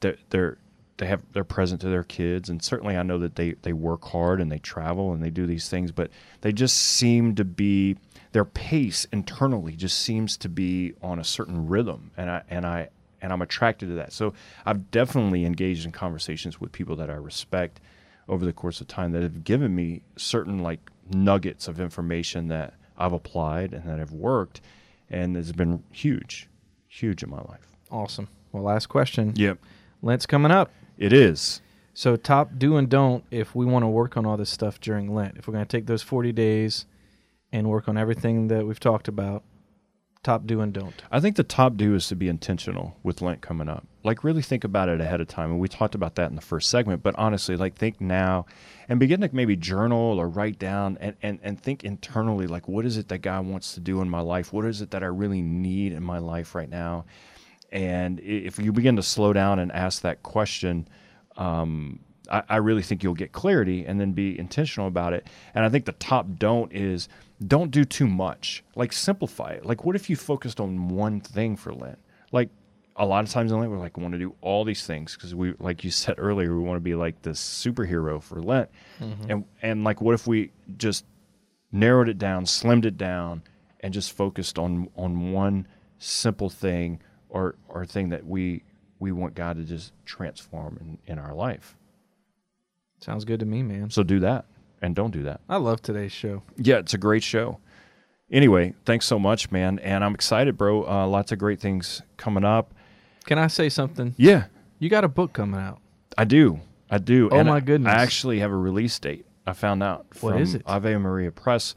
[0.00, 0.58] they're, they're
[0.96, 2.48] they have they're present to their kids.
[2.48, 5.46] And certainly, I know that they they work hard and they travel and they do
[5.46, 6.10] these things, but
[6.40, 7.96] they just seem to be
[8.32, 12.10] their pace internally just seems to be on a certain rhythm.
[12.16, 12.88] And I and I
[13.22, 14.12] and I'm attracted to that.
[14.12, 14.32] So
[14.64, 17.80] I've definitely engaged in conversations with people that I respect
[18.28, 22.74] over the course of time that have given me certain like nuggets of information that
[22.96, 24.60] I've applied and that have worked
[25.10, 26.48] and it's been huge,
[26.90, 27.66] huge in my life.
[27.90, 28.28] Awesome.
[28.52, 29.32] Well, last question.
[29.36, 29.58] Yep.
[30.02, 30.70] Lent's coming up.
[30.98, 31.62] It is.
[31.94, 35.14] So, top do and don't if we want to work on all this stuff during
[35.14, 35.36] Lent.
[35.36, 36.86] If we're going to take those 40 days
[37.52, 39.42] and work on everything that we've talked about,
[40.22, 41.02] top do and don't.
[41.10, 43.86] I think the top do is to be intentional with Lent coming up.
[44.04, 45.50] Like really think about it ahead of time.
[45.50, 48.46] And we talked about that in the first segment, but honestly, like think now
[48.88, 52.84] and begin to maybe journal or write down and, and, and think internally, like what
[52.84, 54.52] is it that God wants to do in my life?
[54.52, 57.06] What is it that I really need in my life right now?
[57.72, 60.88] And if you begin to slow down and ask that question,
[61.36, 62.00] um,
[62.30, 65.26] I, I really think you'll get clarity and then be intentional about it.
[65.54, 67.08] And I think the top don't is
[67.46, 68.62] don't do too much.
[68.76, 69.66] Like simplify it.
[69.66, 71.98] Like what if you focused on one thing for Lent?
[72.32, 72.50] Like
[72.96, 75.14] a lot of times in Lent, we're like, we want to do all these things
[75.14, 78.70] because we, like you said earlier, we want to be like this superhero for Lent.
[79.00, 79.30] Mm-hmm.
[79.30, 81.04] And and like, what if we just
[81.72, 83.42] narrowed it down, slimmed it down,
[83.80, 85.66] and just focused on on one
[85.98, 88.62] simple thing or or thing that we
[88.98, 91.76] we want God to just transform in, in our life.
[93.00, 93.90] Sounds good to me, man.
[93.90, 94.44] So do that
[94.82, 95.40] and don't do that.
[95.48, 96.42] I love today's show.
[96.56, 97.58] Yeah, it's a great show.
[98.30, 99.78] Anyway, thanks so much, man.
[99.80, 100.84] And I'm excited, bro.
[100.88, 102.72] Uh, lots of great things coming up.
[103.26, 104.14] Can I say something?
[104.16, 104.44] Yeah,
[104.78, 105.80] You got a book coming out.
[106.16, 106.60] I do.
[106.90, 107.28] I do.
[107.30, 107.92] Oh, And my goodness.
[107.92, 109.26] I actually have a release date.
[109.46, 110.62] I found out from What is it?
[110.66, 111.74] Ave Maria Press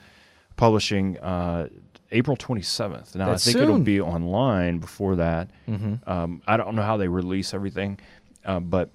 [0.58, 1.68] publishing uh,
[2.12, 3.16] April 27th.
[3.16, 5.50] Now, That's I think it'll be online before that.
[5.68, 6.08] Mm-hmm.
[6.10, 8.00] Um, I don't know how they release everything,
[8.46, 8.90] uh, but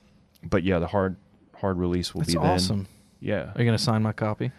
[0.44, 1.16] but yeah, the hard
[1.60, 2.46] hard release will That's be then.
[2.50, 2.86] awesome.
[3.20, 4.52] Yeah, Are you going to sign my copy?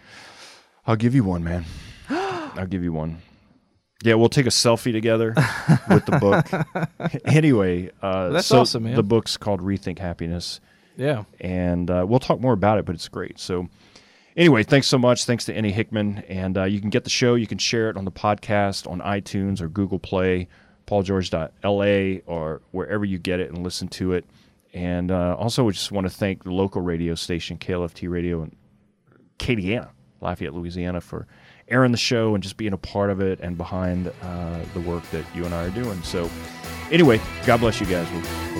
[0.85, 1.65] I'll give you one, man.
[2.09, 3.21] I'll give you one.
[4.03, 5.33] Yeah, we'll take a selfie together
[5.89, 7.19] with the book.
[7.25, 8.95] anyway, uh, That's so awesome, man.
[8.95, 10.59] The book's called Rethink Happiness,
[10.97, 11.23] Yeah.
[11.41, 12.85] and uh, we'll talk more about it.
[12.85, 13.39] But it's great.
[13.39, 13.67] So,
[14.37, 15.25] anyway, thanks so much.
[15.25, 17.35] Thanks to Ennie Hickman, and uh, you can get the show.
[17.35, 20.47] You can share it on the podcast on iTunes or Google Play,
[20.87, 24.25] paulgeorge.la, or wherever you get it and listen to it.
[24.73, 28.55] And uh, also, we just want to thank the local radio station, KLFT Radio, and
[29.39, 29.89] Acadiana,
[30.21, 31.27] Lafayette, Louisiana, for
[31.67, 35.03] airing the show and just being a part of it and behind uh, the work
[35.11, 36.01] that you and I are doing.
[36.03, 36.29] So,
[36.91, 38.07] anyway, God bless you guys.
[38.11, 38.58] We'll, we'll